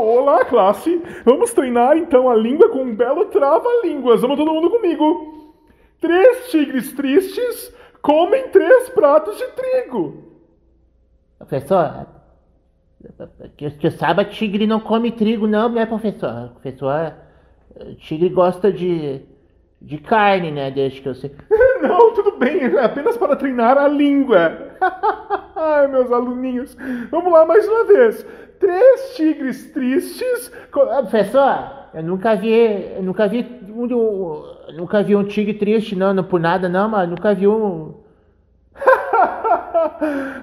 [0.00, 1.02] olá, classe.
[1.24, 4.20] Vamos treinar então a língua com um belo trava-línguas.
[4.20, 5.54] Vamos todo mundo comigo.
[6.00, 10.30] Três tigres tristes comem três pratos de trigo.
[11.38, 12.06] Professor,
[13.56, 16.50] que, que eu saiba, tigre não come trigo, não, né, professor?
[16.50, 17.14] Professor,
[17.98, 19.22] tigre gosta de,
[19.80, 20.70] de carne, né?
[20.70, 21.34] Desde que eu sei.
[21.80, 24.76] Não, tudo bem, é apenas para treinar a língua.
[25.56, 26.76] Ai, meus aluninhos.
[27.10, 28.26] Vamos lá mais uma vez.
[28.60, 30.52] Três tigres tristes.
[30.92, 32.52] Ah, professor, eu nunca vi.
[32.94, 33.40] Eu nunca vi.
[33.70, 37.94] Um, nunca vi um tigre triste, não, não por nada, não, mas nunca vi um.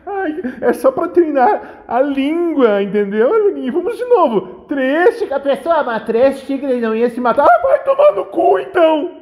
[0.05, 3.29] Ai, é só para treinar a língua, entendeu?
[3.71, 4.65] Vamos de novo.
[4.67, 5.31] Três tigres.
[5.31, 7.45] A pessoa, mas três tigres não ia se matar.
[7.45, 9.21] Ah, vai tomar no cu então!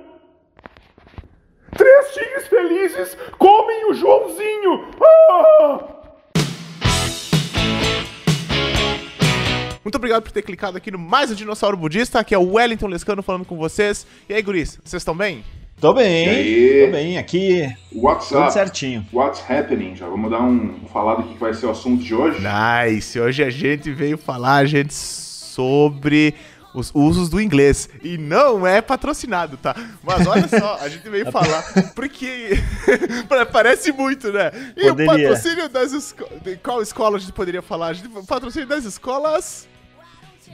[1.76, 4.88] Três tigres felizes comem o Joãozinho!
[5.02, 5.95] Ah!
[9.86, 12.20] Muito obrigado por ter clicado aqui no Mais um Dinossauro Budista.
[12.20, 14.08] Aqui é o Wellington Lescano falando com vocês.
[14.28, 15.46] E aí, guris, vocês estão bem?
[15.80, 16.86] Tô bem, E aí?
[16.88, 17.18] tô bem.
[17.20, 18.52] Aqui What's tudo up?
[18.54, 19.06] certinho.
[19.14, 19.96] What's happening?
[19.96, 22.40] Já vamos dar um falar do que vai ser o assunto de hoje?
[22.42, 23.20] Nice!
[23.20, 26.34] Hoje a gente veio falar, gente, sobre
[26.74, 27.88] os usos do inglês.
[28.04, 29.76] E não é patrocinado, tá?
[30.02, 31.62] Mas olha só, a gente veio falar
[31.94, 32.58] porque
[33.54, 34.50] parece muito, né?
[34.76, 34.94] E Poderia.
[34.94, 36.34] o patrocínio das escolas.
[36.64, 37.90] Qual escola a gente poderia falar?
[37.90, 38.10] A gente...
[38.26, 39.68] Patrocínio das escolas.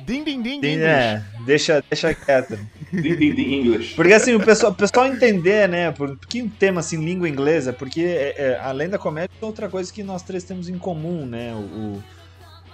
[0.05, 0.81] Din, din, din, din.
[0.81, 2.57] É, deixa, deixa quieto.
[2.91, 3.95] Din, din, din English.
[3.95, 5.91] Porque assim, o pessoal, o pessoal entender, né?
[5.91, 7.71] Por por que um tema assim, língua inglesa?
[7.71, 11.25] Porque é, é, além da comédia, é outra coisa que nós três temos em comum,
[11.25, 11.53] né?
[11.53, 12.03] O, o,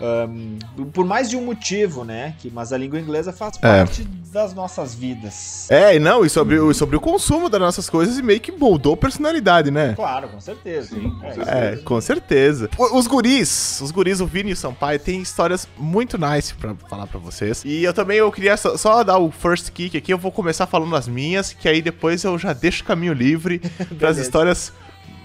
[0.02, 0.58] ahn,
[0.94, 2.36] por mais de um motivo, né?
[2.40, 5.70] Que, mas a língua inglesa faz parte das nossas vidas.
[5.72, 8.52] É, e não, e sobre, o- sobre o consumo das nossas coisas e meio que
[8.52, 9.94] moldou personalidade, né?
[9.96, 10.96] Claro, com certeza.
[10.96, 11.52] Sim, com É, certeza.
[11.58, 12.70] É, com certeza.
[12.78, 16.76] O- Os guris, os guris, o Vini e o Sampaio, têm histórias muito nice pra
[16.90, 17.64] falar pra vocês.
[17.66, 20.68] E eu também eu queria só, só dar o first kick aqui, eu vou começar
[20.68, 23.60] falando as minhas, que aí depois eu já deixo o caminho livre
[23.98, 24.72] pras histórias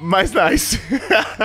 [0.00, 0.80] mais nice.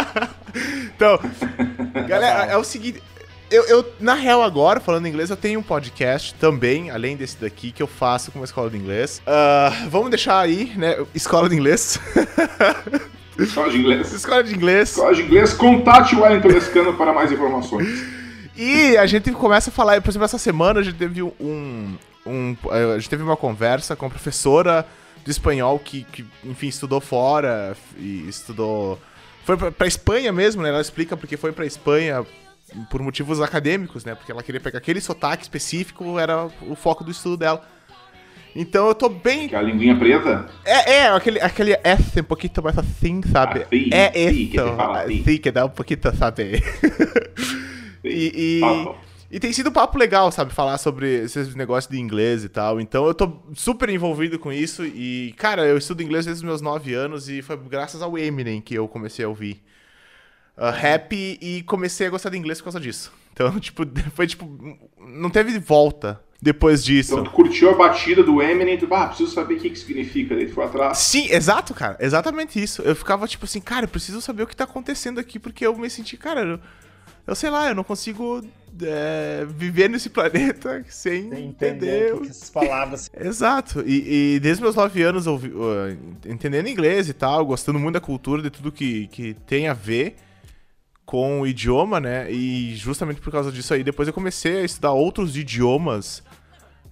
[0.96, 1.20] então,
[2.08, 3.02] galera, é o seguinte.
[3.50, 7.72] Eu, eu, na real, agora, falando inglês, eu tenho um podcast também, além desse daqui,
[7.72, 9.22] que eu faço com uma escola de inglês.
[9.26, 10.98] Ah, vamos deixar aí, né?
[11.16, 11.98] Escola de inglês.
[13.40, 14.12] Escola de inglês.
[14.12, 14.90] escola de inglês.
[14.90, 18.04] Escola de inglês, contate o Wellington Lescano para mais informações.
[18.58, 21.96] E a gente começa a falar, por exemplo, essa semana a gente teve um.
[22.26, 24.88] um a gente teve uma conversa com a professora
[25.24, 29.00] de espanhol que, que enfim, estudou fora e estudou.
[29.46, 30.70] Foi pra, pra Espanha mesmo, né?
[30.70, 32.26] Ela explica porque foi pra Espanha
[32.90, 34.16] por motivos acadêmicos, né?
[34.16, 37.66] Porque ela queria pegar aquele sotaque específico, era o foco do estudo dela.
[38.56, 39.48] Então eu tô bem.
[39.48, 40.50] Que a linguinha preta?
[40.66, 43.62] É, é, aquele, aquele S um pouquinho mais assim, sabe?
[43.62, 44.62] Assim, é sim, isso.
[44.62, 45.22] assim.
[45.22, 46.64] Assim, que dá um pouquinho, sabe?
[48.04, 50.54] E, e, e tem sido um papo legal, sabe?
[50.54, 52.80] Falar sobre esses negócios de inglês e tal.
[52.80, 54.86] Então eu tô super envolvido com isso.
[54.86, 58.62] E, cara, eu estudo inglês desde os meus 9 anos e foi graças ao Eminem
[58.62, 59.62] que eu comecei a ouvir
[60.58, 63.12] uh, rap e comecei a gostar de inglês por causa disso.
[63.34, 63.84] Então, tipo,
[64.16, 64.46] foi tipo.
[65.00, 67.14] Não teve volta depois disso.
[67.14, 70.36] Então tu curtiu a batida do Eminem, tu, ah, preciso saber o que que significa,
[70.36, 70.98] daí tu foi atrás.
[71.00, 71.98] Sim, exato, cara.
[72.00, 72.82] Exatamente isso.
[72.84, 75.76] Eu ficava tipo assim, cara, eu preciso saber o que tá acontecendo aqui, porque eu
[75.76, 76.60] me senti, cara, eu,
[77.26, 78.44] eu sei lá, eu não consigo
[78.84, 81.44] é, viver nesse planeta sem que entender.
[81.44, 83.10] entender o que, que essas palavras.
[83.20, 83.84] Exato.
[83.86, 87.96] E, e desde meus nove anos, eu, vi- uh, entendendo inglês e tal, gostando muito
[87.96, 90.16] da cultura, de tudo que, que tem a ver
[91.08, 92.30] com o idioma, né?
[92.30, 96.22] E justamente por causa disso aí, depois eu comecei a estudar outros idiomas.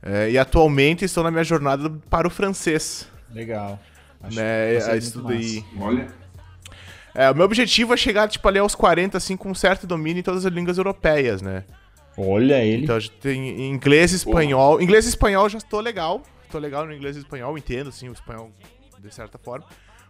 [0.02, 3.08] é, e atualmente estou na minha jornada para o francês.
[3.30, 3.78] Legal.
[4.24, 4.80] Acho né?
[4.80, 5.66] que estudei.
[5.78, 6.08] Olha,
[7.14, 10.22] É, o meu objetivo é chegar, tipo, ali aos 40, assim, com um certo domínio
[10.22, 11.66] em todas as línguas europeias, né?
[12.18, 12.84] Olha ele.
[12.84, 14.82] Então a gente tem inglês e espanhol.
[14.82, 16.24] Inglês e espanhol já estou legal.
[16.50, 18.50] Tô legal no inglês e espanhol, entendo, assim, o espanhol
[18.98, 19.66] de certa forma.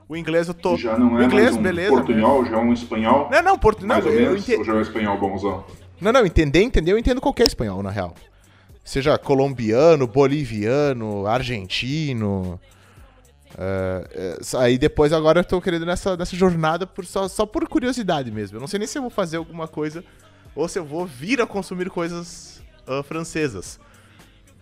[0.07, 0.77] O inglês eu tô.
[0.77, 1.89] já não o é inglês, mais um beleza.
[1.89, 3.81] portunhol, já é um espanhol, Não, não, portu...
[3.81, 5.65] não, mais ou eu menos, ente- ou já é um espanhol bonzão?
[5.99, 8.13] não, não, entender, entender, eu entendo qualquer espanhol, na real.
[8.83, 12.59] Seja colombiano, boliviano, argentino.
[13.57, 17.67] é, é, aí depois agora eu tô querendo nessa, nessa jornada por, só, só por
[17.67, 18.57] curiosidade mesmo.
[18.57, 20.03] Eu não sei nem se eu vou fazer alguma coisa
[20.55, 23.79] ou se eu vou vir a consumir coisas ah, francesas.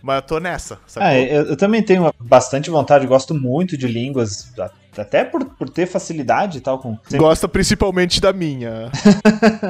[0.02, 1.06] Mas eu tô nessa, sacou?
[1.08, 4.52] Ah, eu, eu também tenho bastante vontade, gosto muito de línguas,
[5.00, 6.96] até por, por ter facilidade e tal com.
[7.04, 8.90] sempre- Gosta principalmente da minha.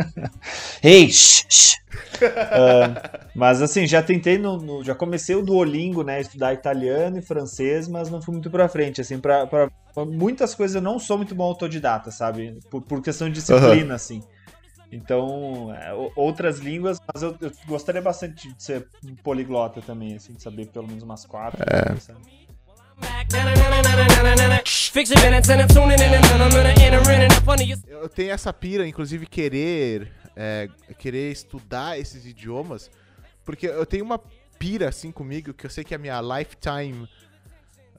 [0.82, 1.74] Ei, shh, shh.
[2.22, 7.22] Ah, mas assim, já tentei no, no- já comecei o Duolingo, né, estudar italiano e
[7.22, 9.68] francês, mas não fui muito pra frente, assim, pra, pra
[10.06, 14.22] muitas coisas eu não sou muito bom autodidata, sabe, por, por questão de disciplina, assim.
[14.92, 18.86] Então, é, outras línguas, mas eu, eu gostaria bastante de ser
[19.24, 21.60] poliglota também, assim, de saber pelo menos umas quatro.
[21.66, 21.96] É.
[21.96, 22.20] sabe?
[27.86, 30.68] Eu tenho essa pira, inclusive, querer é,
[30.98, 32.90] querer estudar esses idiomas,
[33.44, 34.20] porque eu tenho uma
[34.58, 37.08] pira assim comigo que eu sei que é a minha lifetime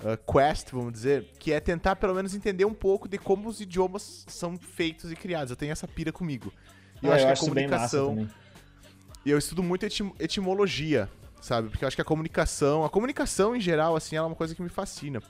[0.01, 3.59] uh, quest, vamos dizer, que é tentar pelo menos entender um pouco de como os
[3.61, 5.51] idiomas são feitos e criados.
[5.51, 6.51] Eu tenho essa pira comigo.
[7.01, 8.29] E eu Ah, acho que a isso bem massa comunicação
[9.25, 11.09] e eu estudo muito etim- etimologia,
[11.45, 11.69] sabe?
[11.69, 14.61] Porque eu acho que a comunicação, a comunicação em geral, assim, é uma coisa que
[14.63, 15.21] me fascina.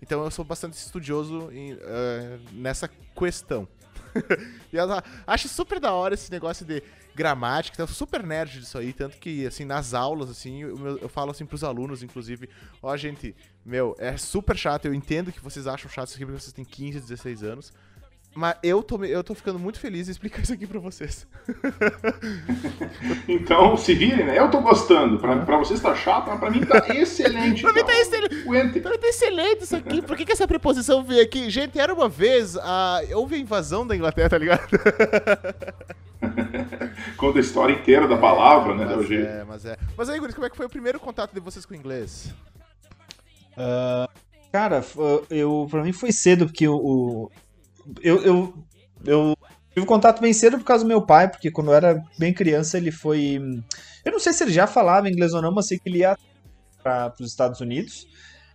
[0.00, 2.88] Então eu sou bastante estudioso em, eh, nessa
[3.18, 3.66] questão.
[4.72, 6.80] e ela acho super da hora esse negócio de
[7.14, 11.30] gramática, sou super nerd disso aí, tanto que, assim, nas aulas, assim, eu, eu- falo
[11.30, 12.48] assim pros alunos, inclusive,
[12.82, 13.34] ó, gente,
[13.64, 16.64] meu, é super chato, eu entendo que vocês acham chato isso aqui porque vocês têm
[16.64, 17.72] 15, 16 anos,
[18.34, 21.26] mas eu tô, eu tô ficando muito feliz em explicar isso aqui pra vocês.
[23.28, 24.38] Então, se virem, né?
[24.38, 25.18] Eu tô gostando.
[25.18, 27.62] Pra, pra vocês tá chato, mas pra mim tá excelente.
[27.64, 28.78] Pra mim tá excelente.
[28.78, 30.02] Então tá excelente isso aqui.
[30.02, 31.50] Por que, que essa preposição veio aqui?
[31.50, 32.56] Gente, era uma vez.
[32.56, 33.00] A...
[33.14, 34.68] Houve a invasão da Inglaterra, tá ligado?
[37.16, 38.84] Conta a história inteira da palavra, né?
[38.96, 39.26] mas, jeito.
[39.26, 39.76] é, mas é.
[39.96, 42.32] Mas aí, Guris, como é que foi o primeiro contato de vocês com o inglês?
[43.56, 44.08] Ah,
[44.52, 44.84] cara,
[45.30, 47.30] eu, pra mim foi cedo, porque o.
[48.02, 48.54] eu, eu,
[49.04, 49.36] eu
[49.72, 52.78] tive contato bem cedo por causa do meu pai, porque quando eu era bem criança
[52.78, 53.40] ele foi.
[54.04, 56.16] Eu não sei se ele já falava inglês ou não, mas sei que ele ia
[56.82, 58.06] para os Estados Unidos.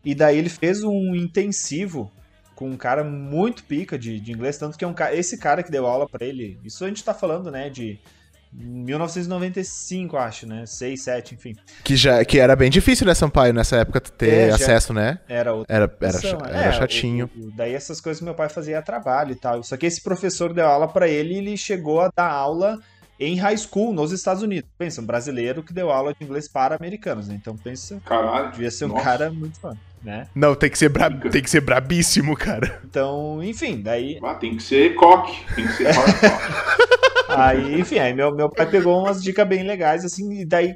[0.03, 2.11] E daí ele fez um intensivo
[2.55, 5.71] com um cara muito pica de, de inglês, tanto que é um esse cara que
[5.71, 7.97] deu aula pra ele, isso a gente tá falando, né, de
[8.51, 11.55] 1995, acho, né, 6, 7, enfim.
[11.83, 15.19] Que, já, que era bem difícil, né, Sampaio, nessa época ter É, acesso, né?
[15.27, 17.29] Era outra Era, era, Opção, cha- era é, chatinho.
[17.37, 19.61] o- o- daí essas coisas que meu pai fazia a trabalho e tal.
[19.63, 22.79] Só que esse professor deu aula pra ele e ele chegou a dar aula
[23.19, 24.69] em high school nos Estados Unidos.
[24.77, 27.35] Pensa, um brasileiro que deu aula de inglês para americanos, né?
[27.39, 28.51] Então pensa, Caralho.
[28.51, 29.03] devia ser um Nossa.
[29.03, 30.27] cara muito fã, né?
[30.33, 31.09] Não, tem que ser, bra...
[31.11, 32.81] tem que ser brabíssimo, cara.
[32.85, 35.37] Então, enfim, daí Ah, tem que ser coque.
[35.53, 36.87] Tem que ser coque.
[37.35, 40.75] Aí, enfim, aí meu, meu pai pegou umas dicas bem legais, assim, e daí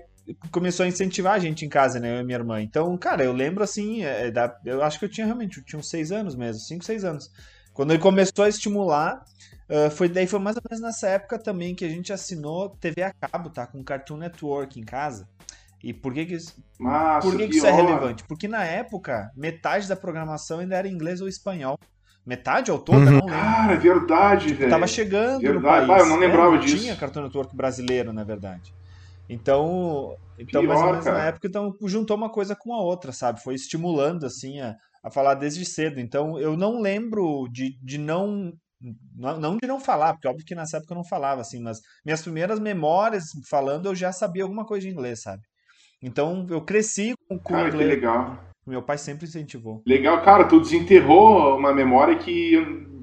[0.51, 2.61] começou a incentivar a gente em casa, né, eu e minha irmã.
[2.61, 5.79] Então, cara, eu lembro, assim, é, da- eu acho que eu tinha realmente, eu tinha
[5.79, 7.29] uns seis anos mesmo, cinco, seis anos.
[7.73, 9.23] Quando ele começou a estimular,
[9.69, 13.01] ah, foi daí foi mais ou menos nessa época também que a gente assinou TV
[13.03, 15.27] a cabo, tá, com Cartoon Network em casa.
[15.83, 18.23] E por que que isso, Massa, por que, que isso é relevante?
[18.25, 21.77] Porque na época, metade da programação ainda era inglês ou espanhol.
[22.25, 23.05] Metade ou toda, Uhum.
[23.05, 23.29] não lembro.
[23.29, 24.69] Cara, é verdade, velho.
[24.69, 25.87] Tava chegando no Verdade.
[25.87, 26.01] país.
[26.01, 26.77] Ah, eu não lembrava não disso.
[26.77, 28.73] tinha Cartoon Network brasileiro, na verdade.
[29.29, 31.17] Então, então Pior, mais ou menos cara.
[31.17, 33.41] na época, então juntou uma coisa com a outra, sabe?
[33.41, 35.99] Foi estimulando, assim, a, a falar desde cedo.
[35.99, 38.53] Então, eu não lembro de, de não...
[39.15, 42.21] Não de não falar, porque óbvio que nessa época eu não falava, assim, mas minhas
[42.21, 45.41] primeiras memórias falando, eu já sabia alguma coisa de inglês, sabe?
[46.01, 47.89] Então, eu cresci com, com Cara, que inglês.
[47.91, 48.37] legal.
[48.65, 49.81] Meu pai sempre incentivou.
[49.85, 52.55] Legal, cara, tu desenterrou uma memória que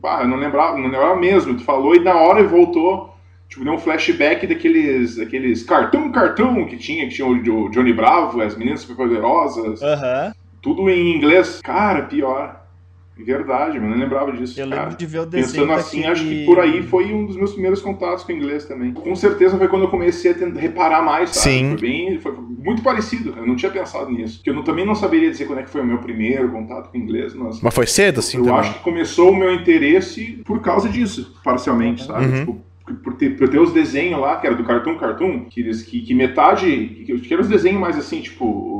[0.04, 1.54] ah, eu não lembrava, não lembrava mesmo.
[1.56, 3.10] Tu falou e na hora voltou.
[3.48, 7.92] Tipo, deu um flashback daqueles, daqueles cartoon cartoon que tinha, que tinha o Jo- Johnny
[7.92, 10.32] Bravo, as meninas superpoderosas, Aham.
[10.62, 11.60] tudo em inglês.
[11.60, 12.59] Cara, pior.
[13.24, 14.60] Verdade, eu não lembrava disso.
[14.60, 14.82] Eu cara.
[14.82, 17.36] lembro de ver o desenho Pensando assim, daquele- acho que por aí foi um dos
[17.36, 18.92] meus primeiros contatos com inglês também.
[18.92, 21.56] Com certeza foi quando eu comecei a tentar reparar mais, sabe?
[21.56, 21.68] Sim.
[21.70, 23.34] Foi bem, foi muito parecido.
[23.36, 24.38] Eu não tinha pensado nisso.
[24.38, 26.90] Porque eu não- também não saberia dizer quando é que foi o meu primeiro contato
[26.90, 28.60] com inglês, mas Mas foi cedo, assim, eu também.
[28.60, 32.26] acho que começou o meu interesse por causa disso, parcialmente, sabe?
[32.26, 32.38] Uhum.
[32.40, 32.60] Tipo,
[33.04, 36.12] por ter, por ter os desenhos lá, que era do Cartoon Cartoon, que, que, que
[36.14, 37.02] metade.
[37.06, 38.79] Que, que eram os desenhos mais assim, tipo, o, o,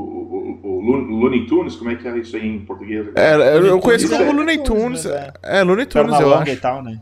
[0.81, 3.07] Looney Tunes, como é que é isso aí em português?
[3.15, 5.05] É, eu, eu conheço como é Looney Tunes.
[5.05, 5.31] é.
[5.43, 6.51] É, Looney Tunes, eu acho.
[6.51, 6.99] e tal, né?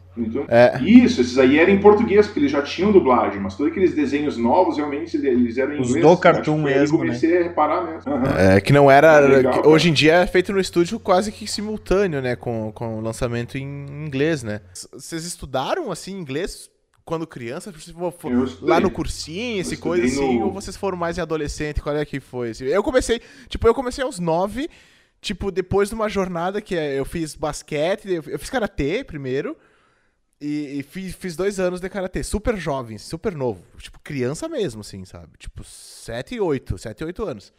[0.49, 0.79] É.
[0.83, 4.37] Isso, esses aí eram em português, porque eles já tinham dublagem, mas todos aqueles desenhos
[4.37, 6.05] novos, realmente, eles eram em Os inglês.
[6.05, 8.13] do Acho que Cartoon foi aí que mesmo, eu comecei a reparar mesmo.
[8.13, 8.37] Aham.
[8.37, 9.19] É, que não era.
[9.19, 9.69] Legal, que cara.
[9.69, 12.35] hoje em dia é feito no estúdio quase que simultâneo, né?
[12.35, 14.61] Com, com o lançamento em inglês, né?
[14.93, 16.69] Vocês estudaram assim inglês
[17.09, 17.71] quando criança?
[17.73, 18.11] Tipo,
[18.61, 20.37] lá no cursinho, esse coisa assim?
[20.39, 21.81] no- Ou vocês foram mais em adolescente?
[21.81, 22.51] Qual é que foi?
[22.51, 22.65] assim?
[22.65, 23.19] Eu comecei.
[23.47, 24.69] Tipo, eu comecei aos nove.
[25.19, 29.57] Tipo, depois de uma jornada que é, eu fiz basquete, eu fiz karatê primeiro.
[30.39, 33.61] E, e fiz, fiz dois anos de karatê, super jovem, super novo.
[33.79, 35.37] Tipo, criança mesmo, assim, sabe?
[35.37, 37.51] Tipo, 7 e 8, 7 e 8 anos.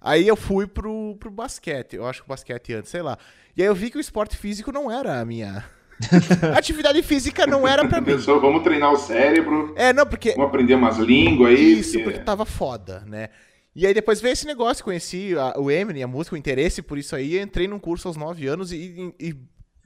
[0.00, 3.18] Aí eu fui pro, pro basquete, eu acho que o basquete antes, sei lá.
[3.54, 5.62] E aí eu vi que o esporte físico não era a minha.
[6.56, 8.06] Atividade física não era pra mim.
[8.06, 10.30] Pensou, vamos treinar o cérebro, É, não, porque.
[10.32, 11.80] vamos aprender umas línguas aí.
[11.80, 13.28] Isso, porque tava foda, né?
[13.74, 16.98] E aí depois veio esse negócio, conheci a- o Eminem, a música, o interesse por
[16.98, 19.36] isso aí, entrei num curso aos 9 anos e, e, e-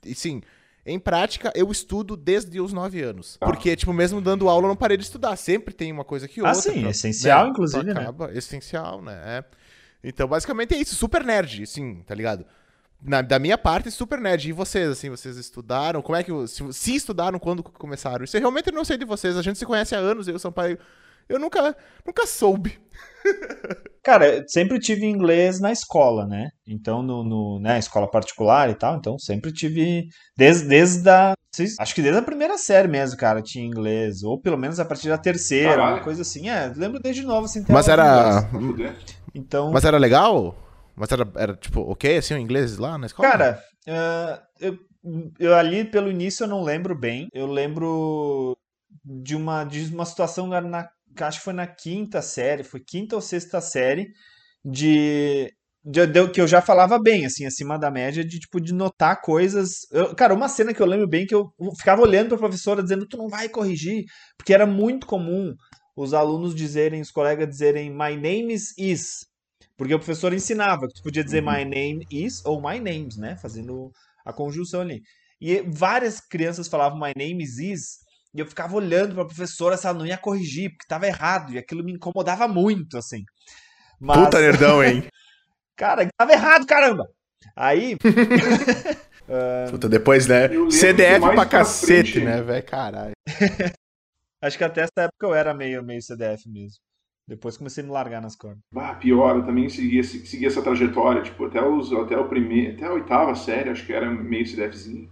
[0.06, 0.40] e, sim,
[0.86, 3.38] Em prática, eu estudo desde os 9 anos.
[3.38, 3.46] Tá.
[3.46, 5.34] Porque, tipo, mesmo dando aula, eu não parei de estudar.
[5.36, 6.60] Sempre tem uma coisa que Ah, outra.
[6.60, 7.50] sim, pra- essencial, né?
[7.50, 8.00] inclusive, Tu né?
[8.02, 9.18] acaba, Essencial, né?
[9.24, 9.44] É.
[10.06, 10.94] Então, basicamente é isso.
[10.94, 12.44] Super nerd, sim, tá ligado?
[13.04, 14.48] Na- da minha parte, super nerd.
[14.48, 16.00] E vocês, assim, vocês estudaram?
[16.00, 16.32] Como é que...
[16.48, 18.24] Se, se estudaram, quando começaram?
[18.24, 19.36] Isso eu realmente não sei de vocês.
[19.36, 20.78] A gente se conhece há anos, eu e o Sampaio.
[21.28, 22.78] Eu nunca, nunca soube.
[24.04, 26.50] Cara, eu sempre tive inglês na escola, né?
[26.66, 30.04] Então, no, no, né, escola particular e tal, então sempre tive,
[30.36, 31.32] desde, desde a,
[31.80, 35.08] acho que desde a primeira série mesmo, cara, tinha inglês, ou pelo menos a partir
[35.08, 35.96] da terceira, Caralho.
[35.96, 38.46] uma coisa assim, é, lembro desde novo, assim, Mas era...
[39.34, 40.54] Então, Mas era legal?
[40.96, 43.28] Mas era, era tipo, ok, assim, o inglês lá na escola?
[43.28, 44.78] cara, ah, eu,
[45.38, 48.56] eu ali pelo início eu não lembro bem, eu lembro
[49.04, 50.88] de uma, de uma situação na,
[51.20, 54.08] acho que foi na quinta série, foi quinta ou sexta série,
[54.64, 55.52] de,
[55.84, 59.20] de- de- que eu já falava bem, assim, acima da média, de tipo, de notar
[59.20, 59.80] coisas.
[59.92, 63.06] Eu- cara, uma cena que eu lembro bem que eu ficava olhando pra professora dizendo,
[63.06, 64.04] tu não vai corrigir,
[64.38, 65.54] porque era muito comum
[65.96, 69.26] os alunos dizerem, os colegas dizerem, my name is.
[69.76, 73.36] Porque o professor ensinava que tu podia dizer my name is ou my names, né?
[73.36, 73.90] Fazendo
[74.24, 75.02] a conjunção ali.
[75.40, 77.98] E várias crianças falavam my name is is,
[78.32, 81.58] e eu ficava olhando pra professora se ela não ia corrigir, porque tava errado, e
[81.58, 83.22] aquilo me incomodava muito, assim.
[84.00, 85.04] Mas, Puta nerdão, hein?
[85.76, 87.04] cara, tava errado, caramba!
[87.56, 87.96] Aí,
[89.70, 90.48] Puta, depois, né?
[90.70, 92.64] CDF pra pra cacete, frente- né, velho?
[92.64, 93.12] Caralho.
[94.40, 96.78] acho que até essa época eu era meio, meio CDF mesmo.
[97.26, 98.62] Depois comecei a me largar nas cordas.
[98.76, 102.86] Ah, pior, eu também segui, segui essa trajetória, tipo, até, os, até o primeiro, até
[102.86, 105.10] a oitava série, acho que era meio CDFzinho.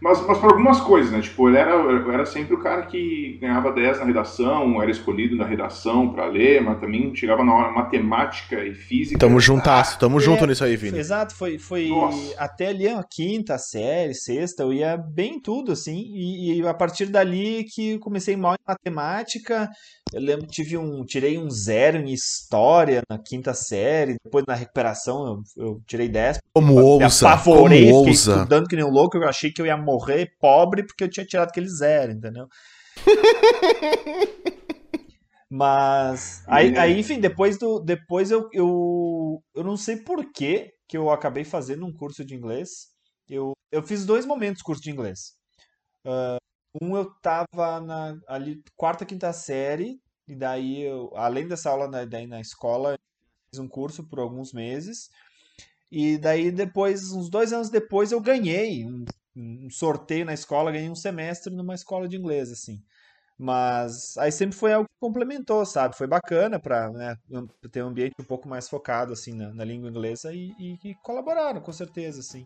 [0.00, 1.20] Mas, mas para algumas coisas, né?
[1.20, 5.36] Tipo, ele era, eu era sempre o cara que ganhava 10 na redação, era escolhido
[5.36, 9.18] na redação para ler, mas também chegava na hora matemática e física.
[9.18, 10.98] Tamo juntasso, tamo É, junto nisso aí, Vini.
[10.98, 12.34] Exato, foi, foi Nossa.
[12.38, 16.74] até ali a quinta série, sexta, eu ia bem em tudo, assim, e, e a
[16.74, 19.68] partir dali que eu comecei mal em matemática,
[20.12, 24.54] eu lembro que tive um, tirei um zero em história na quinta série, depois na
[24.54, 28.32] recuperação eu, eu tirei 10, Como ousa, apavorei, como ousa.
[28.36, 31.26] estudando que nem um louco, eu achei que eu ia morrer pobre porque eu tinha
[31.26, 32.46] tirado aquele zero, entendeu?
[35.50, 36.78] Mas aí, É.
[36.78, 41.44] aí, enfim, depois do depois eu, eu eu não sei por que que eu acabei
[41.44, 42.88] fazendo um curso de inglês.
[43.28, 45.34] Eu, eu fiz dois momentos curso de inglês.
[46.04, 46.38] Ah,
[46.82, 52.04] um eu tava na ali quarta, quinta série e daí eu, além dessa aula na,
[52.04, 52.98] daí na escola,
[53.50, 55.08] fiz um curso por alguns meses.
[55.90, 59.04] E daí depois, uns dois anos depois, eu ganhei um,
[59.40, 62.78] um sorteio na escola, ganhei um semestre numa escola de inglês, assim.
[63.38, 65.96] Mas aí sempre foi algo que complementou, sabe?
[65.96, 67.14] Foi bacana para né,
[67.70, 70.94] ter um ambiente um pouco mais focado, assim, na, na língua inglesa e, e, e
[71.04, 72.44] colaboraram, com certeza, assim.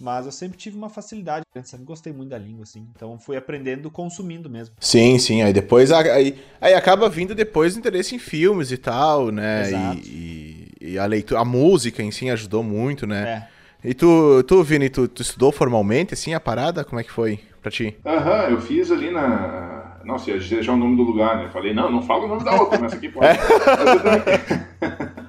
[0.00, 2.86] Mas eu sempre tive uma facilidade, sempre gostei muito da língua, assim.
[2.94, 4.76] Então fui aprendendo consumindo mesmo.
[4.78, 5.42] Sim, sim.
[5.42, 5.90] Aí depois.
[5.90, 9.62] Aí, aí acaba vindo depois o interesse em filmes e tal, né?
[9.68, 9.98] Exato.
[10.06, 13.28] E, e- e a leitura, a música em si ajudou muito, né?
[13.52, 13.57] É.
[13.84, 16.84] E tu, tu Vini, tu, tu estudou formalmente, assim, a parada?
[16.84, 17.96] Como é que foi pra ti?
[18.04, 19.98] Aham, eu fiz ali na.
[20.04, 21.50] Nossa, ia deixar o nome do lugar, né?
[21.52, 23.38] Falei, não, não fala o nome da outra, mas essa aqui pode.
[23.38, 25.28] Também-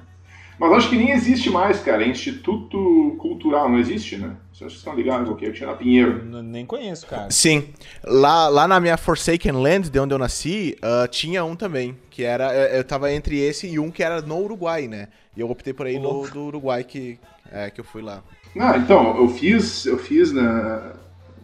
[0.60, 2.04] Mas acho que nem existe mais, cara.
[2.04, 4.36] É Instituto Cultural, não existe, né?
[4.52, 5.46] Vocês estão ligados o que?
[5.46, 6.22] Eu tinha na Pinheiro.
[6.42, 7.30] Nem conheço, cara.
[7.30, 7.70] Sim.
[8.04, 11.96] Lá, lá na minha Forsaken Land, de onde eu nasci, ah, tinha um também.
[12.10, 12.54] Que era.
[12.54, 15.08] Eu, eu tava entre esse e um que era no Uruguai, né?
[15.34, 17.18] E eu optei por aí no, do Uruguai que,
[17.50, 18.24] é, que eu fui lá.
[18.58, 20.94] Ah, então, eu fiz, eu fiz na,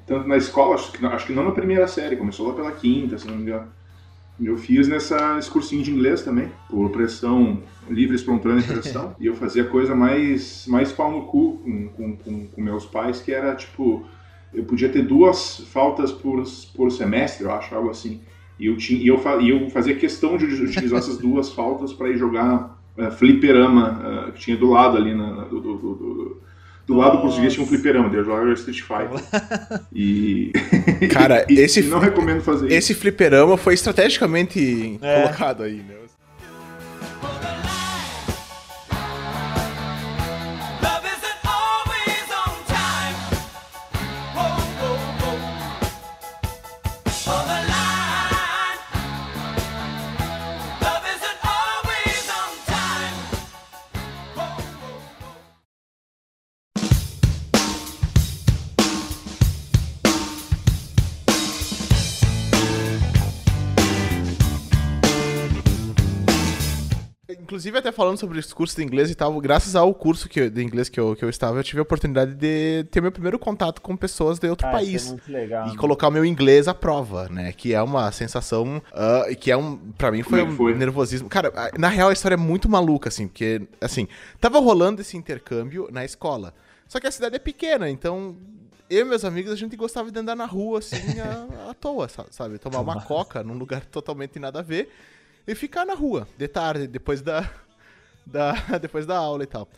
[0.07, 2.73] tanto na escola, acho que, não- acho que não na primeira série, começou lá pela
[2.73, 3.73] quinta, se não me engano.
[4.41, 9.17] Eu fiz nessa, esse cursinho de inglês também, por pressão, livre, espontânea pressão.
[9.19, 13.21] e eu fazia coisa mais, mais pau no cu com, com, com, com meus pais,
[13.23, 14.07] que era tipo,
[14.53, 16.43] eu podia ter duas faltas por,
[16.77, 18.23] por semestre, eu acho, algo assim.
[18.59, 22.09] E eu, tinha, e eu, e eu fazia questão de utilizar essas duas faltas para
[22.11, 25.95] ir jogar eh, fliperama, eh, que tinha do lado ali, na, na- do, do, do-
[25.95, 26.43] do-
[26.87, 29.21] do lado português tinha um fliperama, eu jogava Street Fighter.
[29.93, 30.53] E.
[31.13, 32.77] Cara, e- esse e não recomendo fazer isso.
[32.77, 35.23] Esse fliperama foi estrategicamente É.
[35.23, 35.95] colocado aí, né?
[67.69, 70.51] Inclusive até falando sobre os cursos de inglês e tal, graças ao curso que, eu-
[70.51, 73.39] de inglês que eu, que eu estava, eu tive a oportunidade de ter meu primeiro
[73.39, 75.03] contato com pessoas de outro Ah, país.
[75.03, 75.67] isso é muito legal.
[75.67, 75.77] E né?
[75.77, 77.53] colocar o meu inglês à prova, né?
[77.53, 78.81] Que é uma sensação.
[78.93, 79.77] ah, que é um.
[79.99, 81.29] Pra mim foi Como é um nervosismo.
[81.29, 84.07] Cara, na real a história é muito maluca, assim, porque, assim,
[84.41, 86.55] tava rolando esse intercâmbio na escola.
[86.87, 88.37] Só que a cidade é pequena, então.
[88.89, 92.09] Eu e meus amigos, a gente gostava de andar na rua, assim, à, à toa,
[92.09, 92.57] sa- sabe?
[92.57, 94.89] Tomar uma coca num lugar totalmente nada a ver
[95.47, 97.49] e ficar na rua, de tarde, depois da,
[98.27, 99.69] da, depois da aula e tal.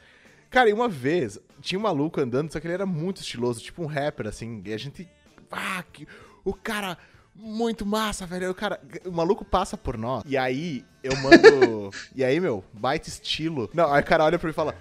[0.51, 3.83] Cara, e uma vez, tinha um maluco andando, só que ele era muito estiloso, tipo
[3.83, 5.09] um rapper, assim, e a gente.
[5.51, 6.07] Ah, que,
[6.45, 6.97] o cara.
[7.41, 8.51] Muito massa, velho.
[8.51, 10.25] O cara, o maluco passa por nós.
[10.27, 11.91] E aí eu mando.
[12.13, 13.71] e aí, meu, baita estilo.
[13.73, 14.75] Não, aí o cara olha pra mim e fala: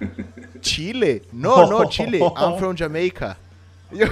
[0.60, 1.22] Chile?
[1.32, 2.18] No, no, Chile.
[2.18, 3.38] I'm from Jamaica.
[3.92, 4.08] E eu-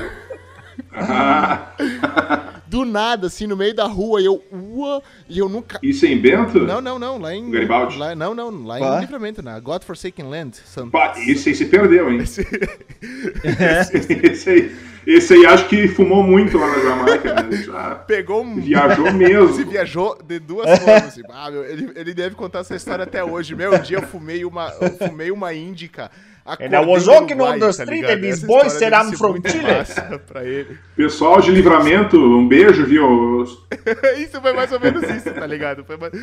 [2.68, 4.44] Do nada, assim, no meio da rua, e eu.
[4.52, 5.80] Ua, e eu nunca.
[5.84, 6.60] Isso é em Bento?
[6.60, 7.18] Não, não, não.
[7.20, 7.50] Lá em.
[7.52, 7.98] Garibaldi?
[7.98, 8.50] Lá, não, não.
[8.66, 10.58] Lá em Livramento, na God Forsaken Land.
[10.66, 10.90] São...
[10.90, 12.18] Pá, isso aí se perdeu, hein?
[12.18, 12.42] esse,
[14.28, 17.52] esse aí, esse aí acho que fumou muito lá na Jamaica, né?
[17.58, 18.56] Já Pegou um.
[18.56, 19.54] viajou mesmo.
[19.54, 21.04] Se viajou de duas formas.
[21.04, 21.22] Assim.
[21.30, 23.56] Ah, meu, ele, ele deve contar essa história até hoje.
[23.56, 26.10] Meu, um dia eu fumei uma, eu fumei uma índica.
[26.46, 28.14] And I was walking no on Uruguai, the tá street ligado?
[28.14, 30.78] and these boys said I'm from Chile.
[30.96, 33.44] Pessoal de livramento, um beijo, viu?
[34.20, 35.84] isso foi mais ou menos isso, tá ligado?
[35.84, 36.14] Foi mais-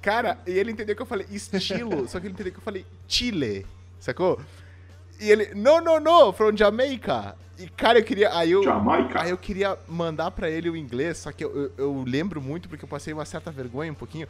[0.00, 2.86] Cara, e ele entendeu que eu falei estilo, só que ele entendeu que eu falei
[3.06, 3.66] Chile,
[4.00, 4.40] sacou?
[5.20, 7.36] E ele, no, no, no, from Jamaica.
[7.58, 8.34] E, cara, eu queria.
[8.34, 9.20] Aí eu, Jamaica.
[9.20, 12.68] Aí eu queria mandar pra ele o inglês, só que eu, eu, eu lembro muito,
[12.68, 14.28] porque eu passei uma certa vergonha um pouquinho.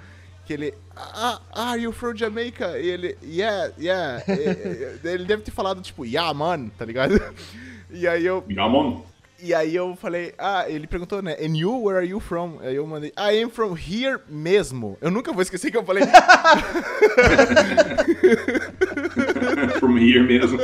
[0.49, 2.79] Que ele, ah, ah, you from Jamaica?
[2.81, 4.25] E ele, yeah, yeah.
[5.05, 7.21] Ele deve ter falado, tipo, yeah, man, tá ligado?
[7.91, 9.05] E aí eu, Gamon.
[9.43, 11.37] e aí eu falei, ah, ele perguntou, né?
[11.39, 12.61] And you, where are you from?
[12.63, 14.97] Aí eu mandei, I am from here mesmo.
[15.03, 16.05] Eu nunca vou esquecer que eu falei,
[19.79, 20.59] From here mesmo.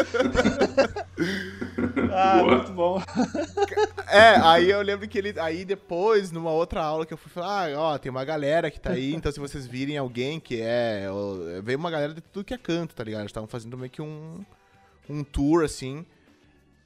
[2.10, 2.56] Ah, Boa.
[2.56, 3.02] muito bom.
[4.14, 7.70] É, aí eu lembro que ele, aí depois, numa outra aula que eu fui falar,
[7.72, 11.06] ah, ó, tem uma galera que tá aí, então se vocês virem alguém que é,
[11.10, 13.20] ó, veio uma galera de tudo que é canto, tá ligado?
[13.22, 14.44] Eles estavam fazendo meio que um,
[15.08, 16.04] um tour, assim,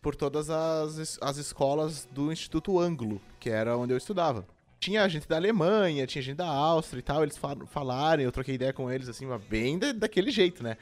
[0.01, 4.47] por todas as, as escolas do Instituto Anglo, que era onde eu estudava.
[4.81, 8.55] Tinha gente da Alemanha, tinha gente da Áustria e tal, eles fal- falaram, eu troquei
[8.55, 10.77] ideia com eles, assim, mas bem da- daquele jeito, né?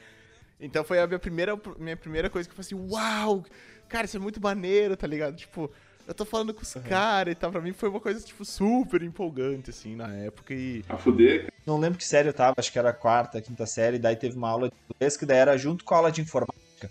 [0.59, 3.43] Então foi a minha primeira, minha primeira coisa que eu falei assim, uau,
[3.89, 5.35] cara, isso é muito maneiro, tá ligado?
[5.35, 5.71] Tipo,
[6.07, 9.01] eu tô falando com os caras e tal, pra mim foi uma coisa, tipo, super
[9.03, 10.83] empolgante, assim, na época e...
[10.87, 11.53] A fuder, cara.
[11.65, 14.37] Não lembro que série eu tava, acho que era a quarta, quinta série, daí teve
[14.37, 16.89] uma aula de inglês que daí era junto com a aula de informática.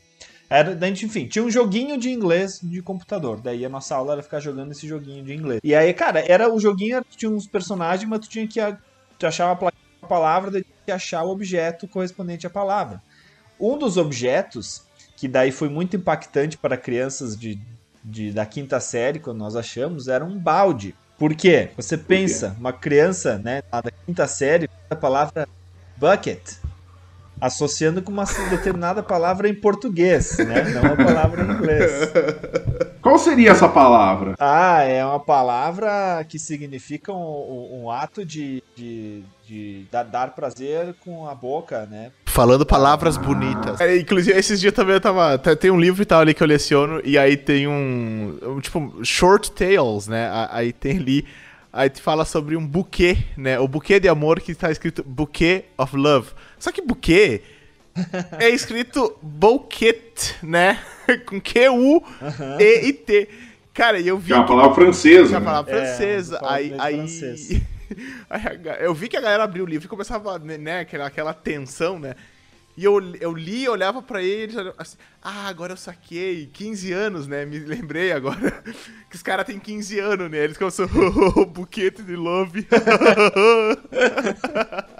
[0.49, 3.41] Era, daí, enfim, tinha um joguinho de inglês de computador.
[3.41, 5.61] Daí a nossa aula era ficar jogando esse joguinho de inglês.
[5.65, 8.79] E aí, cara, era o joguinho, tinha uns personagens, mas tu tinha que a-
[9.19, 12.51] tu achar uma plaquinha com a palavra, daí tinha que achar o objeto correspondente à
[12.51, 13.03] palavra.
[13.59, 14.85] Um dos objetos,
[15.17, 17.59] que daí foi muito impactante para crianças de,
[18.07, 20.95] de- da quinta série, quando nós achamos, era um balde.
[21.19, 21.71] Por quê?
[21.77, 25.49] Você pensa, uma criança, né, lá da quinta série, a palavra
[25.97, 26.57] bucket,
[27.40, 31.92] associando com uma determinada palavra em português, né, não a palavra em inglês.
[33.03, 34.35] Qual seria essa palavra?
[34.38, 40.95] Ah, é uma palavra que significa um, um- um ato de, de, de dar prazer
[41.05, 42.11] com a boca, né?
[42.37, 43.81] Falando palavras bonitas.
[43.81, 45.38] É, inclusive, esses dias também eu tava.
[45.38, 48.38] tá- Tem um livro e tal ali que eu leciono, e aí tem um.
[48.42, 50.29] um, tipo, short tales, né?
[50.51, 51.25] Aí tem ali.
[51.72, 53.59] Aí te fala sobre um buquê, né?
[53.59, 56.29] O buquê de amor que tá escrito Bouquet of Love.
[56.59, 57.40] Só que buquê
[58.38, 60.79] é escrito bouquet, né?
[61.27, 63.29] Com Q-U-E-I-T.
[63.72, 64.27] Cara, e eu vi.
[64.27, 65.37] Que é uma palavra que é francesa.
[65.37, 65.46] a né?
[65.46, 66.35] palavra É, francesa.
[66.35, 67.62] uma palavra aí, aí,
[68.81, 71.99] eu vi que a galera abriu o livro e começava, né, né, aquela, aquela tensão,
[71.99, 72.14] né?
[72.79, 77.46] E eu, eu li, olhava pra eles, assim, ah, agora eu saquei, 15 anos, né?
[77.46, 78.62] Me lembrei agora
[79.09, 80.44] que os caras têm 15 anos, né?
[80.44, 80.87] Eles começam,
[81.37, 82.66] o buquete de love.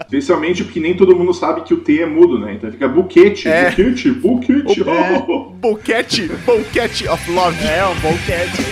[0.05, 2.55] Especialmente porque nem todo mundo sabe que o T é mudo, né?
[2.55, 3.69] Então fica buquete, É.
[3.69, 4.81] buquete, buquete.
[4.81, 5.19] É.
[5.59, 7.63] Buquete, buquete of love.
[7.63, 8.63] É, um boquete.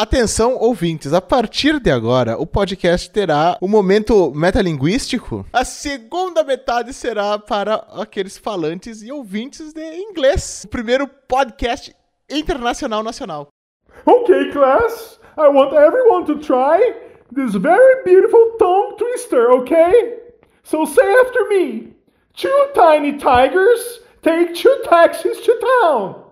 [0.00, 5.44] Atenção, ouvintes, a partir de agora, o podcast terá o momento metalinguístico.
[5.52, 10.62] A segunda metade será para aqueles falantes e ouvintes de inglês.
[10.64, 11.92] O primeiro podcast
[12.30, 13.48] internacional nacional.
[14.06, 16.78] Okay, class, I want everyone to try
[17.34, 20.20] this very beautiful tongue twister, okay?
[20.62, 21.92] So say after me
[22.36, 26.24] Two tiny tigers take two taxis to town.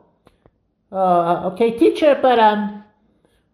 [0.93, 2.85] Oh, okay, teacher, but um,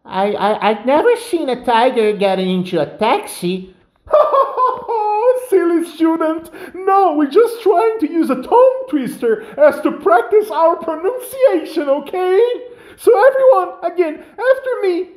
[0.04, 3.74] I, I, I've never seen a tiger getting into a taxi.
[5.48, 6.50] Silly student!
[6.74, 12.40] No, we're just trying to use a tongue twister as to practice our pronunciation, okay?
[12.96, 15.08] So, everyone, again, after me.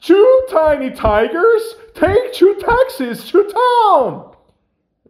[0.00, 4.34] Two tiny tigers take two taxis to town.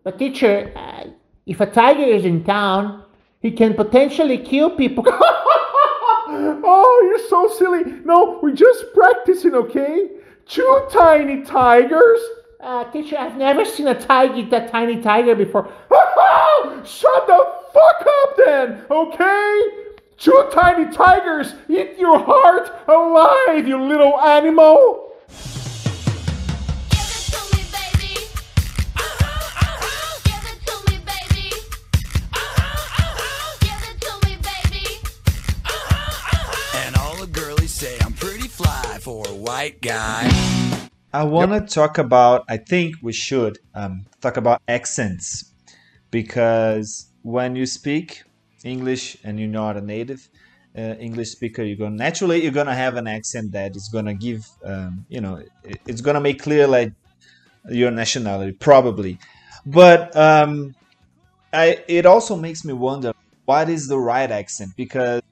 [0.04, 1.04] But teacher, uh,
[1.44, 3.04] if a tiger is in town,
[3.40, 5.04] he can potentially kill people.
[6.28, 7.84] oh, you're so silly.
[8.04, 10.10] No, we're just practicing, okay?
[10.46, 12.20] Two tiny tigers.
[12.60, 15.70] uh, teacher, I've never seen a tiger eat a tiny tiger before.
[16.84, 19.62] Shut the fuck up then, okay?
[20.18, 25.12] Two tiny tigers eat your heart alive, you little animal.
[39.06, 40.28] For a white guy.
[41.12, 42.44] I want to talk about.
[42.48, 45.52] I think we should um, talk about accents
[46.10, 48.22] because when you speak
[48.64, 50.28] English and you're not a native
[50.76, 54.40] uh, English speaker, you're gonna naturally you're gonna have an accent that is gonna give,
[54.64, 56.90] um, you know, it- it's gonna make clear like
[57.70, 59.18] your nationality probably.
[59.64, 60.74] But um,
[61.52, 63.12] I it also makes me wonder
[63.44, 65.22] what is the right accent because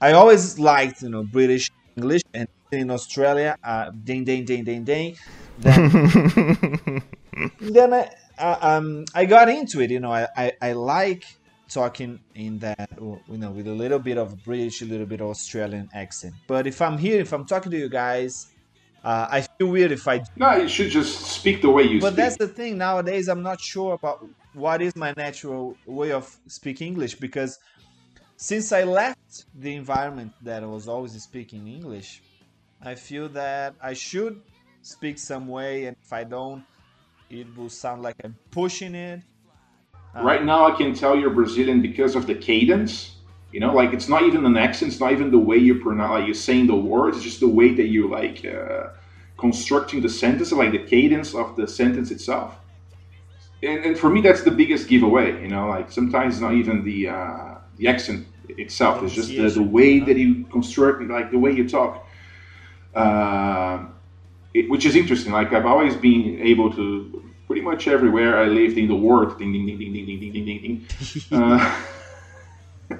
[0.00, 4.84] I always liked you know British English and in Australia, uh, ding ding ding ding
[4.84, 5.16] ding.
[5.58, 7.02] Then,
[7.60, 9.90] then I, I um I got into it.
[9.90, 11.24] You know, I, I I like
[11.68, 15.28] talking in that you know with a little bit of British, a little bit of
[15.28, 16.34] Australian accent.
[16.46, 18.48] But if I'm here, if I'm talking to you guys,
[19.04, 20.22] uh, I feel weird if I.
[20.36, 22.16] No, you should just speak the way you But speak.
[22.16, 23.28] that's the thing nowadays.
[23.28, 27.58] I'm not sure about what is my natural way of speaking English because
[28.36, 32.22] since I left the environment that I was always speaking English,
[32.84, 34.42] I feel that I should
[34.82, 36.64] speak some way, and if I don't,
[37.30, 39.20] it will sound like I'm pushing it.
[40.14, 43.16] Right now, I can tell you're Brazilian because of the cadence.
[43.52, 44.92] You know, like it's not even an accent.
[44.92, 47.16] It's not even the way you pronounce, like you're saying the words.
[47.16, 48.88] It's just the way that you like uh,
[49.38, 52.56] constructing the sentence, like the cadence of the sentence itself.
[53.62, 55.40] And, and for me, that's the biggest giveaway.
[55.40, 59.02] You know, like sometimes it's not even the uh, the accent itself.
[59.02, 62.03] It's just the, the way that you construct, like the way you talk.
[62.94, 63.86] Uh,
[64.54, 65.32] it, which is interesting.
[65.32, 69.52] Like I've always been able to, pretty much everywhere I lived in the world, ding
[69.52, 70.86] ding ding ding ding ding ding ding ding ding.
[71.32, 72.96] Uh,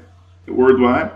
[0.48, 1.10] worldwide,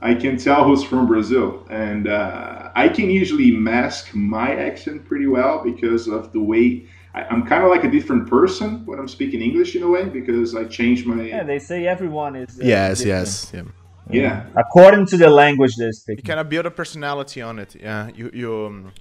[0.00, 5.26] I can tell who's from Brazil, and uh, I can usually mask my accent pretty
[5.26, 9.08] well because of the way I, I'm kind of like a different person when I'm
[9.08, 12.58] speaking English in a way because I change my Yeah, they say everyone is.
[12.58, 13.26] uh, yes, different.
[13.26, 13.50] yes.
[13.54, 13.62] Yeah.
[14.10, 14.46] Yeah.
[14.56, 16.24] According to the language they're You speaking.
[16.24, 17.74] kind of build a personality on it.
[17.74, 18.92] Yeah, you you um,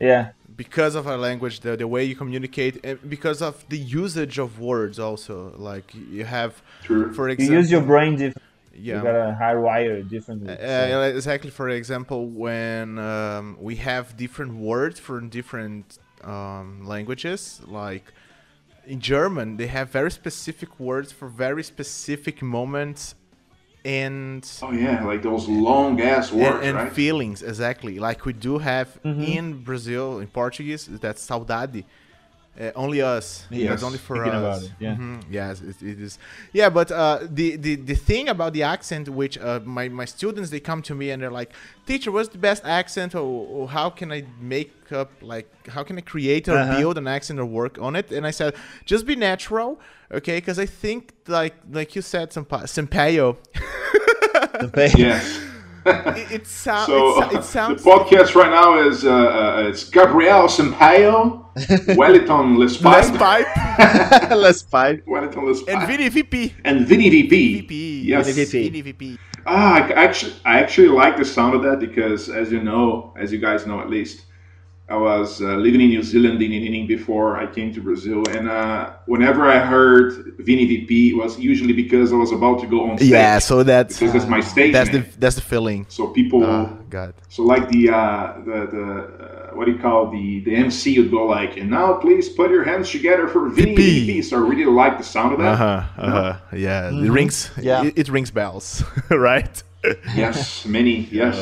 [0.00, 0.30] Yeah.
[0.56, 4.58] because of our language, the the way you communicate, and because of the usage of
[4.60, 5.52] words also.
[5.70, 6.52] Like you have,
[6.82, 7.12] True.
[7.12, 8.46] for example, You use your brain different.
[8.74, 8.96] yeah.
[8.96, 10.54] You gotta hardwire it differently.
[10.56, 11.50] so- Uh, exactly.
[11.50, 18.06] For example, when um, we have different words for different um, languages, like
[18.86, 23.14] in German, they have very specific words for very specific moments
[23.84, 26.92] and Oh yeah, like those long ass and, words, and right?
[26.92, 27.42] feelings.
[27.42, 29.22] Exactly, like we do have mm-hmm.
[29.22, 30.86] in Brazil in Portuguese.
[30.86, 31.84] That's saudade.
[32.60, 33.46] Uh, only us.
[33.50, 33.68] Yes.
[33.70, 34.64] That's only for Thinking us.
[34.64, 34.94] it, yeah.
[34.96, 36.18] Mhm, Yes, it, it is.
[36.52, 40.50] Yeah, but uh, the, the the thing about the accent, which uh, my my students
[40.50, 41.50] they come to me and they're like,
[41.86, 43.20] teacher, what's the best accent, or,
[43.56, 46.78] or how can I make up like how can I create or Uh-huh.
[46.78, 48.12] build an accent or work on it?
[48.12, 50.36] And I said, just be natural, okay?
[50.36, 53.36] Because I think like like you said, Sampa- Sampaio,
[54.98, 55.40] Yes.
[55.86, 57.82] It, it, sou- So it, it sounds.
[57.82, 61.46] the podcast right now is uh, uh, it's Gabriel Sampaio,
[61.96, 65.02] Wellington Less Lespai, pipe Let's fight.
[65.06, 66.54] Wellington Lespai, and Vini VP.
[66.64, 67.60] and Vinny VP.
[67.60, 68.00] VP.
[68.02, 68.50] Yes.
[68.50, 69.18] Vinny VP.
[69.46, 73.12] Ah, I c- actually, I actually like the sound of that because, as you know,
[73.18, 74.26] as you guys know at least,
[74.88, 78.24] I was uh, living in New Zealand in, in, in before I came to Brazil,
[78.30, 82.66] and uh, whenever I heard Vinny VP, it was usually because I was about to
[82.66, 83.08] go on stage.
[83.10, 85.86] Yeah, so that's because that's my stage that's the that's the feeling.
[85.88, 87.14] So people, Oh God.
[87.28, 88.84] so like the uh, the the
[89.24, 92.50] uh, what do you call the the MC would go like, and now please put
[92.50, 94.06] your hands together for Vinny VP.
[94.06, 94.22] VP.
[94.22, 95.52] So I really like the sound of that.
[95.52, 95.82] Uh huh.
[95.96, 96.36] Uh huh.
[96.52, 97.50] Yeah, it rings.
[97.60, 97.84] Yeah.
[97.84, 99.62] It, it rings bells, right?
[100.14, 100.96] Yes, many.
[101.20, 101.36] Yes.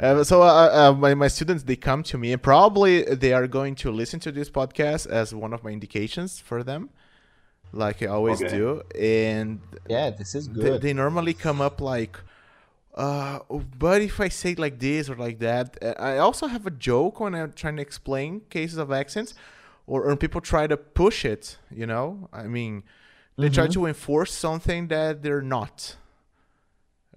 [0.00, 3.46] Uh, so uh, uh, my, my students they come to me and probably they are
[3.46, 6.90] going to listen to this podcast as one of my indications for them
[7.72, 8.56] like i always Okay.
[8.58, 10.82] do and Yeah, this is good.
[10.82, 12.16] they normally come up like
[12.94, 13.38] Uh,
[13.78, 16.74] but if I say it like this or like that, uh, I also have a
[16.90, 19.32] joke when I'm trying to explain cases of accents,
[19.86, 21.56] or, or people try to push it.
[21.80, 22.82] You know, I mean,
[23.40, 25.96] they try to enforce something that they're not.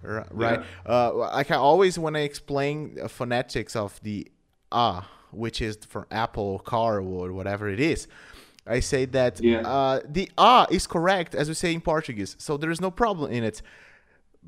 [0.06, 0.60] Ri- Right.
[0.88, 2.74] Uh, like I always when I explain
[3.08, 4.28] phonetics of the
[4.72, 8.08] ah, which is for apple, car, or whatever it is,
[8.66, 9.60] I say that Yeah.
[9.76, 13.30] uh, the ah is correct as we say in Portuguese, so there is no problem
[13.32, 13.62] in it.